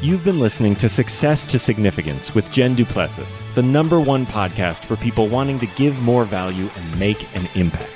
You've 0.00 0.22
been 0.22 0.38
listening 0.38 0.76
to 0.76 0.88
Success 0.88 1.44
to 1.46 1.58
Significance 1.58 2.32
with 2.32 2.48
Jen 2.52 2.76
Duplessis, 2.76 3.42
the 3.56 3.64
number 3.64 3.98
one 3.98 4.26
podcast 4.26 4.84
for 4.84 4.94
people 4.94 5.26
wanting 5.26 5.58
to 5.58 5.66
give 5.66 6.00
more 6.02 6.24
value 6.24 6.70
and 6.76 7.00
make 7.00 7.20
an 7.36 7.48
impact. 7.56 7.90